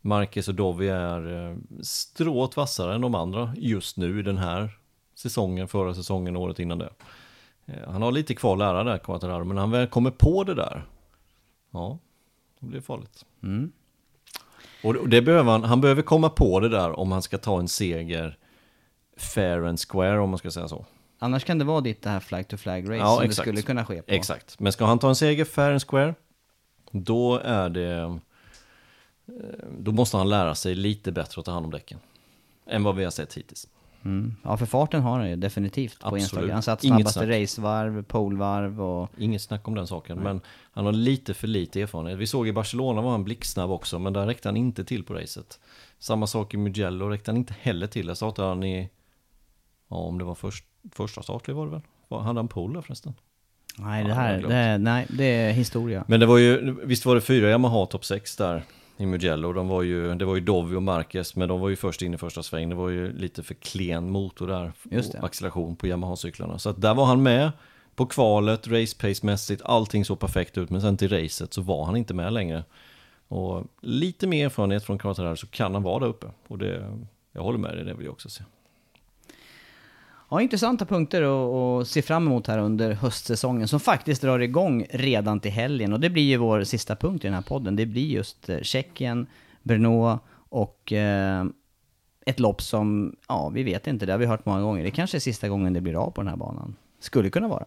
[0.00, 4.78] Marcus och Dovi är eh, strået vassare än de andra just nu i den här
[5.14, 6.90] säsongen, förra säsongen, året innan det.
[7.68, 10.54] Eh, han har lite kvar att lära där, Quattararo, men han väl kommer på det
[10.54, 10.84] där,
[11.70, 11.98] ja,
[12.60, 13.24] då blir det farligt.
[13.42, 13.72] Mm.
[14.82, 17.68] Och det behöver han, han behöver komma på det där om han ska ta en
[17.68, 18.38] seger
[19.16, 20.86] fair and square om man ska säga så.
[21.18, 23.36] Annars kan det vara ditt det här flag to flag race ja, som exakt.
[23.36, 24.12] det skulle kunna ske på.
[24.12, 26.14] Exakt, men ska han ta en seger fair and square,
[26.90, 27.98] då är det...
[27.98, 28.16] Eh,
[29.78, 31.98] då måste han lära sig lite bättre att ta hand om däcken.
[32.66, 33.68] Än vad vi har sett hittills.
[34.04, 34.34] Mm.
[34.44, 36.50] Ja, för farten har han ju definitivt på Instagram.
[36.50, 39.10] Han satt snabbaste racevarv, polvarv och...
[39.18, 40.24] Inget snack om den saken, Nej.
[40.24, 40.40] men
[40.70, 42.18] han har lite för lite erfarenhet.
[42.18, 45.14] Vi såg i Barcelona var han blixtsnabb också, men där räckte han inte till på
[45.14, 45.60] racet.
[45.98, 48.06] Samma sak i Mugello räckte han inte heller till.
[48.06, 48.90] Där startade han i...
[49.88, 51.82] Ja, om det var först, första startlig var det väl?
[52.20, 53.14] Hade han pole förresten?
[53.78, 56.04] Nej, det här, det, nej, det är historia.
[56.08, 58.62] Men det var ju, visst var det fyra Yamaha topp 6 där
[58.98, 59.52] i Mugello.
[59.52, 62.14] De var ju, det var ju Dovi och Marquez, men de var ju först in
[62.14, 62.68] i första sväng.
[62.68, 65.20] Det var ju lite för klen motor där, Just det.
[65.20, 66.58] acceleration på Yamaha-cyklarna.
[66.58, 67.50] Så där var han med
[67.94, 70.70] på kvalet, race pace-mässigt, allting såg perfekt ut.
[70.70, 72.64] Men sen till racet så var han inte med längre.
[73.28, 76.26] Och lite mer erfarenhet från Quartararo så kan han vara där uppe.
[76.48, 76.96] Och det,
[77.32, 78.44] jag håller med dig, det vill jag också se.
[80.30, 81.22] Ja, intressanta punkter
[81.80, 85.92] att se fram emot här under höstsäsongen som faktiskt drar igång redan till helgen.
[85.92, 87.76] Och det blir ju vår sista punkt i den här podden.
[87.76, 89.26] Det blir just eh, Tjeckien,
[89.62, 90.18] Brno
[90.48, 91.44] och eh,
[92.26, 94.84] ett lopp som, ja, vi vet inte, det har vi hört många gånger.
[94.84, 96.76] Det kanske är sista gången det blir av på den här banan.
[97.00, 97.64] Skulle kunna vara.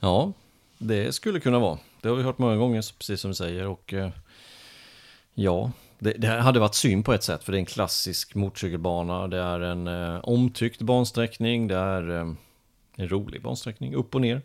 [0.00, 0.32] Ja,
[0.78, 1.78] det skulle kunna vara.
[2.00, 3.66] Det har vi hört många gånger, precis som du säger.
[3.66, 4.10] Och eh,
[5.34, 5.70] ja,
[6.02, 9.28] det, det, hade varit synd på ett sätt, för det är en klassisk motorcykelbana.
[9.28, 12.32] Det är en eh, omtyckt bansträckning, det är eh,
[12.96, 14.42] en rolig bansträckning, upp och ner.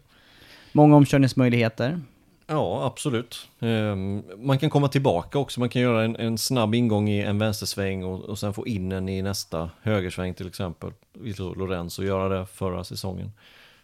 [0.72, 2.02] Många omkörningsmöjligheter.
[2.48, 3.50] Ja, absolut.
[3.60, 3.96] Eh,
[4.38, 8.04] man kan komma tillbaka också, man kan göra en, en snabb ingång i en vänstersväng
[8.04, 10.92] och, och sen få in den i nästa högersväng till exempel.
[11.38, 13.32] Lorenzo göra det förra säsongen.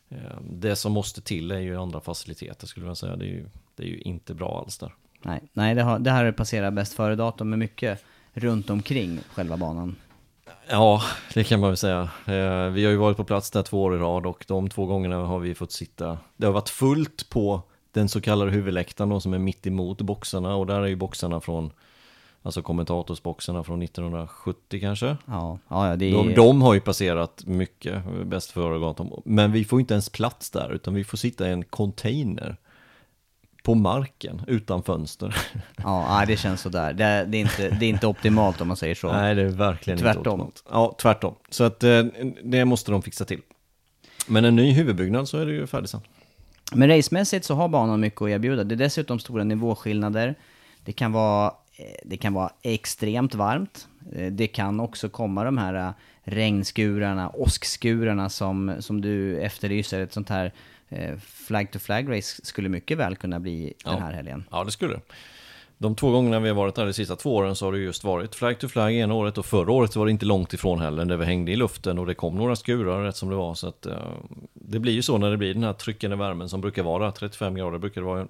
[0.09, 3.15] Ehm, det som måste till är ju andra faciliteter skulle jag säga.
[3.15, 3.45] Det är ju,
[3.75, 4.93] det är ju inte bra alls där.
[5.23, 8.03] Nej, nej det, har, det här passerar bäst före-datum med mycket
[8.33, 9.95] runt omkring själva banan.
[10.69, 11.01] Ja,
[11.33, 12.01] det kan man väl säga.
[12.25, 14.85] Eh, vi har ju varit på plats där två år i rad och de två
[14.85, 16.17] gångerna har vi fått sitta.
[16.37, 17.61] Det har varit fullt på
[17.91, 21.39] den så kallade huvudläktaren då, som är mitt emot boxarna och där är ju boxarna
[21.39, 21.71] från
[22.45, 25.17] Alltså kommentatorsboxarna från 1970 kanske.
[25.25, 26.13] Ja, ja det är...
[26.13, 29.21] de, de har ju passerat mycket bäst före-datum.
[29.25, 32.57] Men vi får inte ens plats där utan vi får sitta i en container
[33.63, 35.35] på marken utan fönster.
[35.83, 36.93] Ja, det känns sådär.
[36.93, 39.11] Det, det, är inte, det är inte optimalt om man säger så.
[39.13, 40.19] Nej, det är verkligen tvärtom.
[40.19, 40.63] inte optimalt.
[40.71, 41.35] Ja, tvärtom.
[41.49, 42.03] Så att eh,
[42.43, 43.41] det måste de fixa till.
[44.27, 46.01] Men en ny huvudbyggnad så är det ju färdigt sen.
[46.73, 48.63] Men racemässigt så har banan mycket att erbjuda.
[48.63, 50.35] Det är dessutom stora nivåskillnader.
[50.85, 51.47] Det kan vara,
[51.77, 53.87] eh, det kan vara extremt varmt.
[54.15, 55.93] Eh, det kan också komma de här
[56.23, 59.99] regnskurarna, åskskurarna som, som du efterlyser.
[59.99, 60.53] Ett sånt här
[60.95, 63.91] Eh, flag to flag race skulle mycket väl kunna bli ja.
[63.91, 64.43] den här helgen.
[64.51, 64.99] Ja, det skulle
[65.77, 68.03] De två gångerna vi har varit där de sista två åren så har det just
[68.03, 71.05] varit flag to flag ena året och förra året var det inte långt ifrån heller
[71.05, 73.67] där vi hängde i luften och det kom några skurar rätt som det var så
[73.67, 73.93] att uh,
[74.53, 77.55] det blir ju så när det blir den här tryckande värmen som brukar vara 35
[77.55, 78.27] grader brukar det vara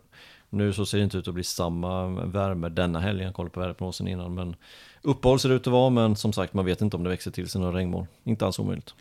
[0.49, 3.59] nu så ser det inte ut att bli samma värme denna helgen, jag kollade på
[3.59, 4.55] väderprognosen innan men
[5.01, 7.31] uppehåll ser det ut att vara men som sagt man vet inte om det växer
[7.31, 8.93] till sig några regnmoln, inte alls omöjligt.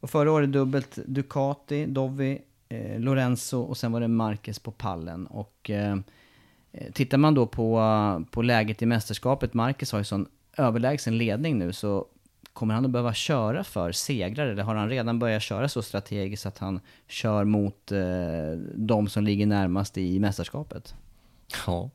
[0.00, 2.40] Och förra året dubbelt Ducati, Dovi,
[2.72, 5.26] eh, Lorenzo och sen var det Marquez på pallen.
[5.26, 5.96] Och eh,
[6.72, 7.82] eh, tittar man då på,
[8.30, 12.06] på läget i mästerskapet, Marquez har ju sån överlägsen ledning nu, så
[12.52, 16.46] kommer han att behöva köra för segrare, eller har han redan börjat köra så strategiskt
[16.46, 20.94] att han kör mot eh, de som ligger närmast i mästerskapet?
[21.66, 21.90] Ja,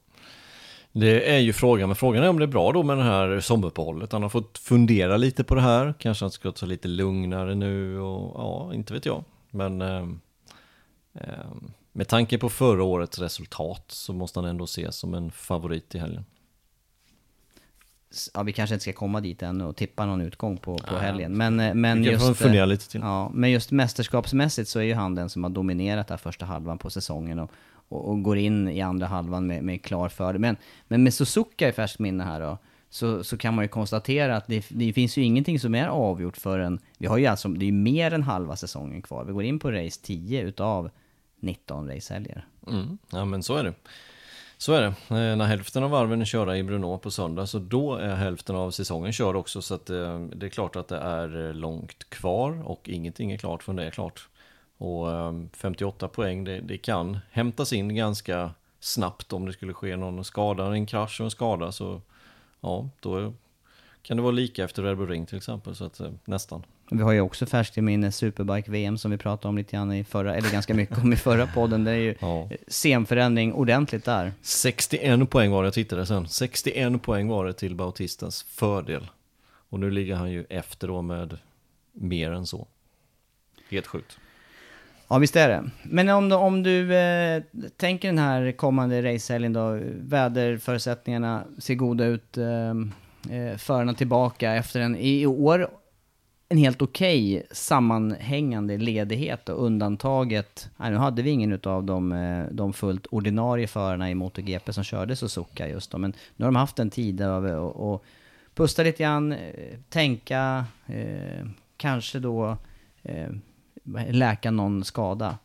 [0.91, 3.39] det är ju frågan, men frågan är om det är bra då med det här
[3.39, 4.11] sommaruppehållet.
[4.11, 7.99] Han har fått fundera lite på det här, kanske han ska ta lite lugnare nu
[7.99, 9.23] och ja, inte vet jag.
[9.51, 10.07] Men eh,
[11.91, 15.99] med tanke på förra årets resultat så måste han ändå ses som en favorit i
[15.99, 16.25] helgen.
[18.33, 21.37] Ja, vi kanske inte ska komma dit ännu och tippa någon utgång på, på helgen.
[21.37, 23.01] Men, eh, men, just, fundera eh, lite till.
[23.01, 26.77] ja, men just mästerskapsmässigt så är ju han den som har dominerat där första halvan
[26.77, 30.41] på säsongen och, och, och går in i andra halvan med, med klar fördel.
[30.41, 30.57] Men,
[30.87, 32.57] men med Suzuka i färskt minne här då,
[32.89, 36.37] så, så kan man ju konstatera att det, det finns ju ingenting som är avgjort
[36.37, 39.25] förrän, vi har ju alltså, det är ju mer än halva säsongen kvar.
[39.25, 40.89] Vi går in på race 10 utav
[41.39, 42.45] 19 racehelger.
[42.67, 43.73] Mm, ja men så är det.
[44.57, 44.87] Så är det.
[44.87, 48.55] Eh, när hälften av varven är körda i Brunå på söndag så då är hälften
[48.55, 49.61] av säsongen körd också.
[49.61, 53.37] Så att, eh, det är klart att det är eh, långt kvar och ingenting är
[53.37, 54.27] klart förrän det är klart.
[54.77, 59.95] Och eh, 58 poäng det, det kan hämtas in ganska snabbt om det skulle ske
[59.95, 61.71] någon skada, en krasch och en skada.
[61.71, 62.01] Så
[62.61, 63.33] ja, då
[64.01, 65.75] kan det vara lika efter Red Bull Ring till exempel.
[65.75, 66.63] Så att, eh, nästan.
[66.91, 70.03] Vi har ju också färskt i minne Superbike-VM som vi pratade om lite grann i
[70.03, 71.83] förra, eller ganska mycket om i förra podden.
[71.83, 72.49] Det är ju Ja.
[72.67, 74.33] scenförändring ordentligt där.
[74.41, 76.27] 61 poäng var det, jag tittade sen.
[76.27, 79.07] 61 poäng var det till Bautistans fördel.
[79.69, 81.37] Och nu ligger han ju efter då med
[81.93, 82.67] mer än så.
[83.69, 84.17] Helt sjukt.
[85.07, 85.69] Ja, visst är det.
[85.83, 87.43] Men om du, om du eh,
[87.77, 92.69] tänker den här kommande racehelgen då, väderförutsättningarna ser goda ut, eh,
[93.37, 95.69] eh, förarna tillbaka efter en, i år,
[96.49, 102.45] en helt okej sammanhängande ledighet och undantaget, nej, nu hade vi ingen av de, eh,
[102.51, 106.55] de fullt ordinarie förarna i MotoGP som körde Suzuka just då, men nu har de
[106.55, 108.03] haft en tid över och, och
[108.55, 111.45] pusta lite grann, eh, tänka, eh,
[111.77, 112.57] kanske då
[113.03, 113.29] eh,
[114.09, 115.37] läka någon skada.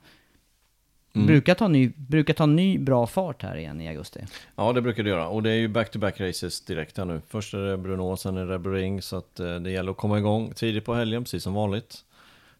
[1.14, 1.26] Mm.
[1.26, 4.20] Brukar, ta ny, brukar ta ny bra fart här igen i augusti.
[4.56, 5.28] Ja, det brukar det göra.
[5.28, 7.20] Och det är ju back-to-back races direkt här nu.
[7.28, 9.02] Först är det Bruno, sen är det Ring.
[9.02, 12.04] Så att eh, det gäller att komma igång tidigt på helgen, precis som vanligt.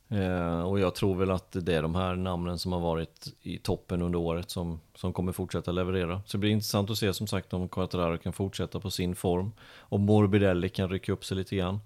[0.09, 3.59] Eh, och jag tror väl att det är de här namnen som har varit i
[3.59, 6.22] toppen under året som, som kommer fortsätta leverera.
[6.26, 9.53] Så det blir intressant att se som sagt om Quattararo kan fortsätta på sin form.
[9.78, 11.80] Om Morbidelli kan rycka upp sig lite grann.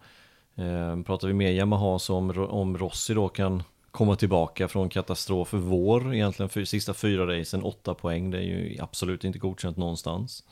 [0.55, 3.63] Eh, pratar vi mer Yamaha så om, om Rossi då kan
[3.97, 8.43] komma tillbaka från katastrof för vår, egentligen för sista fyra racen, åtta poäng, det är
[8.43, 10.45] ju absolut inte godkänt någonstans.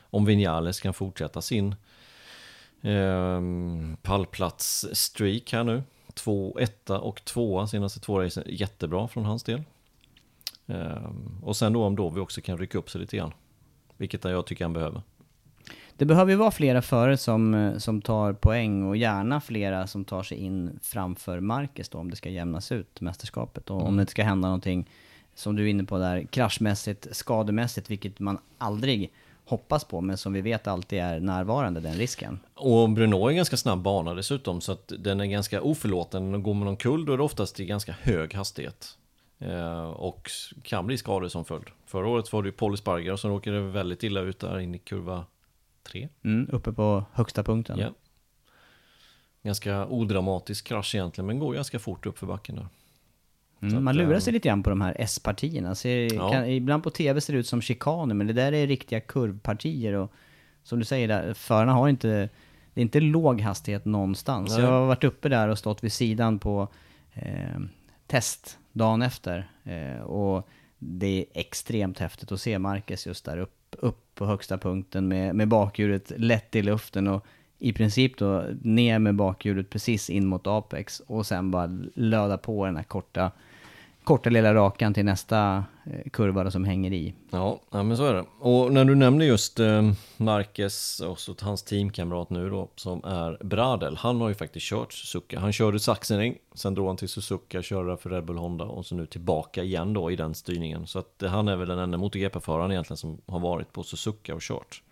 [0.00, 1.74] Om Vinales kan fortsätta sin
[2.82, 3.40] eh,
[4.02, 5.82] pallplats-streak här nu,
[6.14, 9.62] två, etta och tvåa senaste två racen, jättebra från hans del.
[10.66, 11.10] Eh,
[11.42, 13.32] och sen då om då vi också kan rycka upp sig lite grann,
[13.96, 15.02] vilket jag tycker han behöver.
[16.02, 20.04] Det behöver ju vara flera förare som, eh, som tar poäng och gärna flera som
[20.04, 23.70] tar sig in framför Marcus då om det ska jämnas ut mästerskapet.
[23.70, 24.90] Och om det inte ska hända någonting,
[25.34, 29.12] som du är inne på där, kraschmässigt, skademässigt, vilket man aldrig
[29.44, 32.38] hoppas på, men som vi vet alltid är närvarande, den risken.
[32.54, 36.38] Och Bruno är en ganska snabb bana dessutom, så att den är ganska oförlåtande.
[36.38, 38.98] Går man omkull då är det oftast i ganska hög hastighet.
[39.38, 40.30] Eh, och
[40.62, 41.66] kan bli skador som följd.
[41.86, 44.78] Förra året var det ju Paul Spargar som råkade väldigt illa ut där in i
[44.78, 45.24] kurva
[45.82, 46.08] 3.
[46.24, 47.78] Mm, uppe på högsta punkten.
[47.78, 47.92] Ja.
[49.42, 52.66] Ganska odramatisk krasch egentligen, men går ganska fort upp för backen där.
[53.62, 55.74] Mm, att, man lurar eh, sig lite grann på de här S-partierna.
[55.84, 56.46] Ja.
[56.46, 59.92] ibland på tv ser det ut som chikaner, men det där är riktiga kurvpartier.
[59.92, 60.12] Och
[60.62, 62.28] som du säger, där, förarna har inte,
[62.74, 64.50] det är inte låg hastighet någonstans.
[64.50, 64.60] Nej.
[64.60, 66.68] Jag har varit uppe där och stått vid sidan på
[67.14, 67.60] eh,
[68.06, 69.50] test dagen efter.
[69.64, 70.48] Eh, och
[70.84, 75.34] det är extremt häftigt att se Marcus just där upp, upp på högsta punkten med,
[75.34, 77.26] med bakhjulet lätt i luften och
[77.58, 82.66] i princip då ner med bakhjulet precis in mot Apex och sen bara löda på
[82.66, 83.30] den här korta,
[84.04, 87.14] korta lilla rakan till nästa eh, kurva då som hänger i.
[87.30, 88.24] Ja, ja, men så är det.
[88.38, 93.44] Och när du nämner just eh, Marquez och så hans teamkamrat nu då, som är
[93.44, 95.40] Bradel, han har ju faktiskt kört Suzuka.
[95.40, 98.94] Han körde Sachsenring, sen drog han till Suzuka, körde för Red Bull Honda och så
[98.94, 100.86] nu tillbaka igen då i den styrningen.
[100.86, 104.34] Så att eh, han är väl den enda MotoGP-föraren egentligen som har varit på Suzuka
[104.34, 104.82] och kört.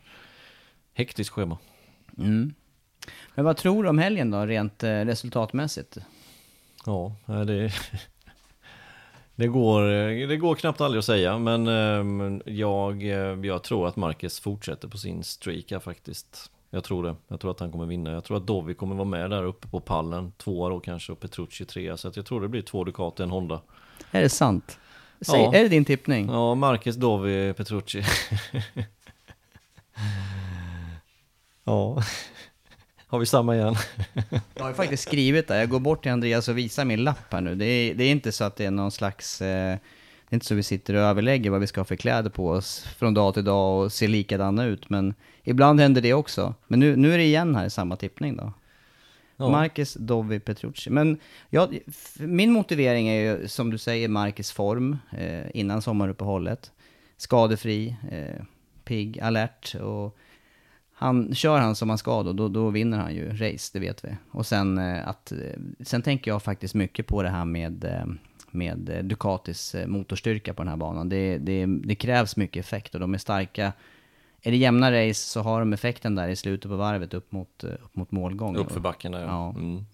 [0.94, 1.58] Hektiskt schema.
[2.18, 2.54] Mm.
[3.34, 5.98] Men vad tror du om helgen då, rent resultatmässigt?
[6.86, 7.72] Ja, det,
[9.40, 9.82] det, går,
[10.26, 12.04] det går knappt aldrig att säga, men eh,
[12.54, 16.50] jag, eh, jag tror att Marquez fortsätter på sin streak här faktiskt.
[16.70, 17.16] Jag tror det.
[17.28, 18.12] Jag tror att han kommer vinna.
[18.12, 20.32] Jag tror att Dovi kommer vara med där uppe på pallen.
[20.32, 21.96] Tvåa då kanske och Petrucci trea.
[21.96, 23.60] Så att jag tror det blir två Ducati en Honda.
[24.10, 24.78] Är det sant?
[25.20, 25.54] Säg, Ja.
[25.54, 26.28] Är det din tippning?
[26.28, 28.02] Ja, Marquez, Dovi, Petrucci.
[31.64, 32.02] ja,
[33.10, 33.74] har vi samma igen?
[34.54, 35.58] Jag har ju faktiskt skrivit det.
[35.58, 37.54] Jag går bort till Andreas och visar min lapp här nu.
[37.54, 39.40] Det är, det är inte så att det är någon slags...
[39.42, 39.78] Eh,
[40.28, 42.50] det är inte så vi sitter och överlägger vad vi ska ha för kläder på
[42.50, 44.90] oss från dag till dag och ser likadana ut.
[44.90, 46.54] Men ibland händer det också.
[46.66, 48.52] Men nu, nu är det igen här samma tippning då.
[49.50, 50.90] Marcus, Dovi, Petrucci.
[50.90, 51.18] Men
[51.50, 56.70] ja, f- min motivering är ju, som du säger, Marcus form eh, innan sommaruppehållet.
[57.16, 58.42] Skadefri, eh,
[58.84, 60.16] pigg, alert och
[61.00, 64.04] han, kör han som han ska då, då, då vinner han ju race, det vet
[64.04, 64.08] vi.
[64.30, 65.38] Och sen eh, att, eh,
[65.80, 68.06] sen tänker jag faktiskt mycket på det här med, eh,
[68.50, 71.08] med Ducatis motorstyrka på den här banan.
[71.08, 73.72] Det, det, det krävs mycket effekt och de är starka.
[74.42, 77.64] Är det jämna race så har de effekten där i slutet på varvet upp mot,
[77.64, 78.56] upp mot målgång.
[78.56, 79.26] Upp för backen där, Ja.
[79.26, 79.60] ja.
[79.60, 79.84] Mm.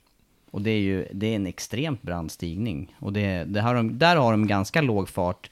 [0.51, 2.97] Och det är ju det är en extremt brant stigning.
[2.99, 5.51] Och det, det har de, där har de ganska låg fart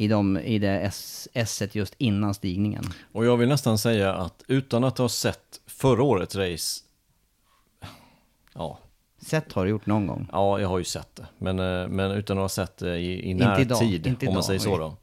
[0.00, 2.84] i, de, i det S, S1 just innan stigningen.
[3.12, 6.80] Och jag vill nästan säga att utan att ha sett förra årets race,
[8.54, 8.78] ja,
[9.20, 10.28] Sett har du gjort någon gång.
[10.32, 13.30] ja jag har ju sett det, men, eh, men utan att ha sett det i,
[13.30, 13.78] i närtid, om
[14.22, 14.96] man idag, säger så då.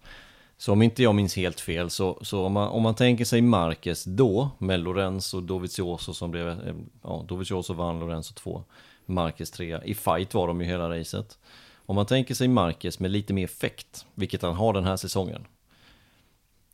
[0.58, 3.42] Så om inte jag minns helt fel, så, så om, man, om man tänker sig
[3.42, 8.64] Marquez då, med Lorenzo och Dovizioso som blev, eh, ja, Dovizioso vann, Lorenzo 2,
[9.06, 11.38] Marquez 3, i fight var de ju hela racet.
[11.86, 15.48] Om man tänker sig Marquez med lite mer effekt, vilket han har den här säsongen,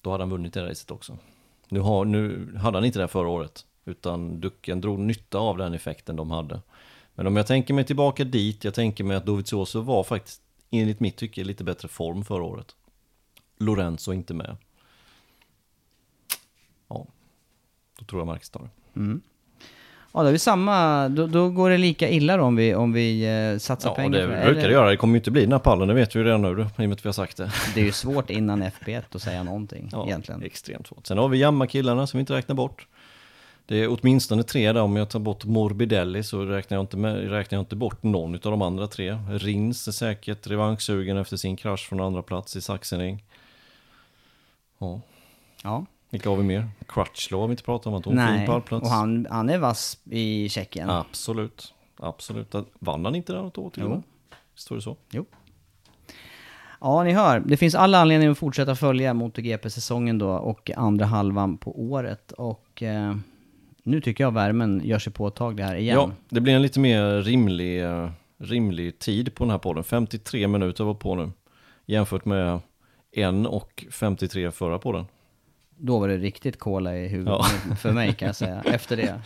[0.02, 1.18] då hade han vunnit det racet också.
[1.70, 5.74] Nu, har, nu hade han inte det förra året, utan Ducken drog nytta av den
[5.74, 6.62] effekten de hade.
[7.16, 11.00] Men om jag tänker mig tillbaka dit, jag tänker mig att Dovizioso var faktiskt, enligt
[11.00, 12.76] mitt tycke, lite bättre form förra året.
[13.58, 14.58] Lorenzo inte med.
[16.88, 17.08] Ja,
[18.00, 19.00] då tror jag Marquez tar det.
[19.00, 19.22] Mm.
[20.14, 22.94] Ja, då är vi samma, då, då går det lika illa då om vi, om
[22.94, 24.90] vi eh, satsar Ja, pengar det på brukar det Eller- göra.
[24.90, 26.52] Det kommer ju inte bli den här pallen, det vet vi ju redan nu, i
[26.52, 27.52] och med att vi har sagt det.
[27.76, 30.44] Det är ju svårt innan FP1 att säga någonting Ja, egentligen.
[30.44, 31.08] extremt svårt.
[31.08, 32.88] Sen har vi Jamma-killarna som vi inte räknar bort.
[33.66, 37.30] Det är åtminstone tre där, om jag tar bort Morbidelli så räknar jag inte, med,
[37.30, 39.12] räknar jag inte bort någon av de andra tre.
[39.32, 43.24] Rins är säkert revanschsugen efter sin krasch från andra plats i Sachsenring.
[44.80, 45.02] Ja,
[45.64, 45.86] Ja.
[46.12, 46.70] Vilka har vi mer?
[46.88, 48.84] Crutchlow har vi inte pratat om, en fin Nej, pallplats.
[48.84, 50.90] och han, han är vass i Tjeckien.
[50.90, 52.56] Absolut, absolut.
[52.80, 54.04] Vann han inte där något år till Jo.
[54.56, 54.98] Står det så?
[55.10, 55.26] Jo.
[56.82, 57.40] Ja, ni hör.
[57.40, 62.32] Det finns alla anledningar att fortsätta följa MotoGP-säsongen då och andra halvan på året.
[62.32, 63.16] Och eh,
[63.84, 65.96] nu tycker jag värmen gör sig påtaglig här igen.
[65.96, 69.84] Ja, det blir en lite mer rimlig, eh, rimlig tid på den här podden.
[69.84, 71.32] 53 minuter var på nu.
[71.86, 72.60] Jämfört med
[73.12, 75.06] en och 53 förra podden.
[75.84, 77.34] Då var det riktigt kola i huvudet
[77.70, 77.76] Ja.
[77.76, 79.22] för mig kan jag säga, efter det.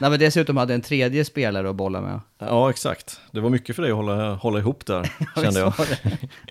[0.00, 2.20] När vi dessutom hade en tredje spelare att bolla med.
[2.38, 3.20] Ja, exakt.
[3.30, 5.72] Det var mycket för dig att hålla, hålla ihop där, kände jag.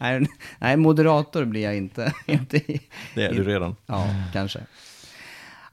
[0.01, 0.27] Nej,
[0.59, 2.13] nej, moderator blir jag inte.
[3.15, 3.75] Det är du redan.
[3.85, 4.59] Ja, kanske.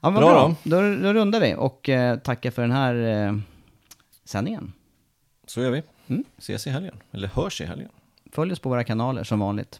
[0.01, 0.55] Ja, men Bra bra.
[0.63, 0.81] Då.
[0.81, 2.95] Då, då rundar vi och eh, tackar för den här
[3.27, 3.37] eh,
[4.25, 4.73] sändningen.
[5.47, 5.83] Så gör vi.
[6.07, 6.23] Mm.
[6.37, 6.95] Ses i helgen.
[7.11, 7.89] Eller hörs i helgen.
[8.31, 9.79] Följ oss på våra kanaler som vanligt.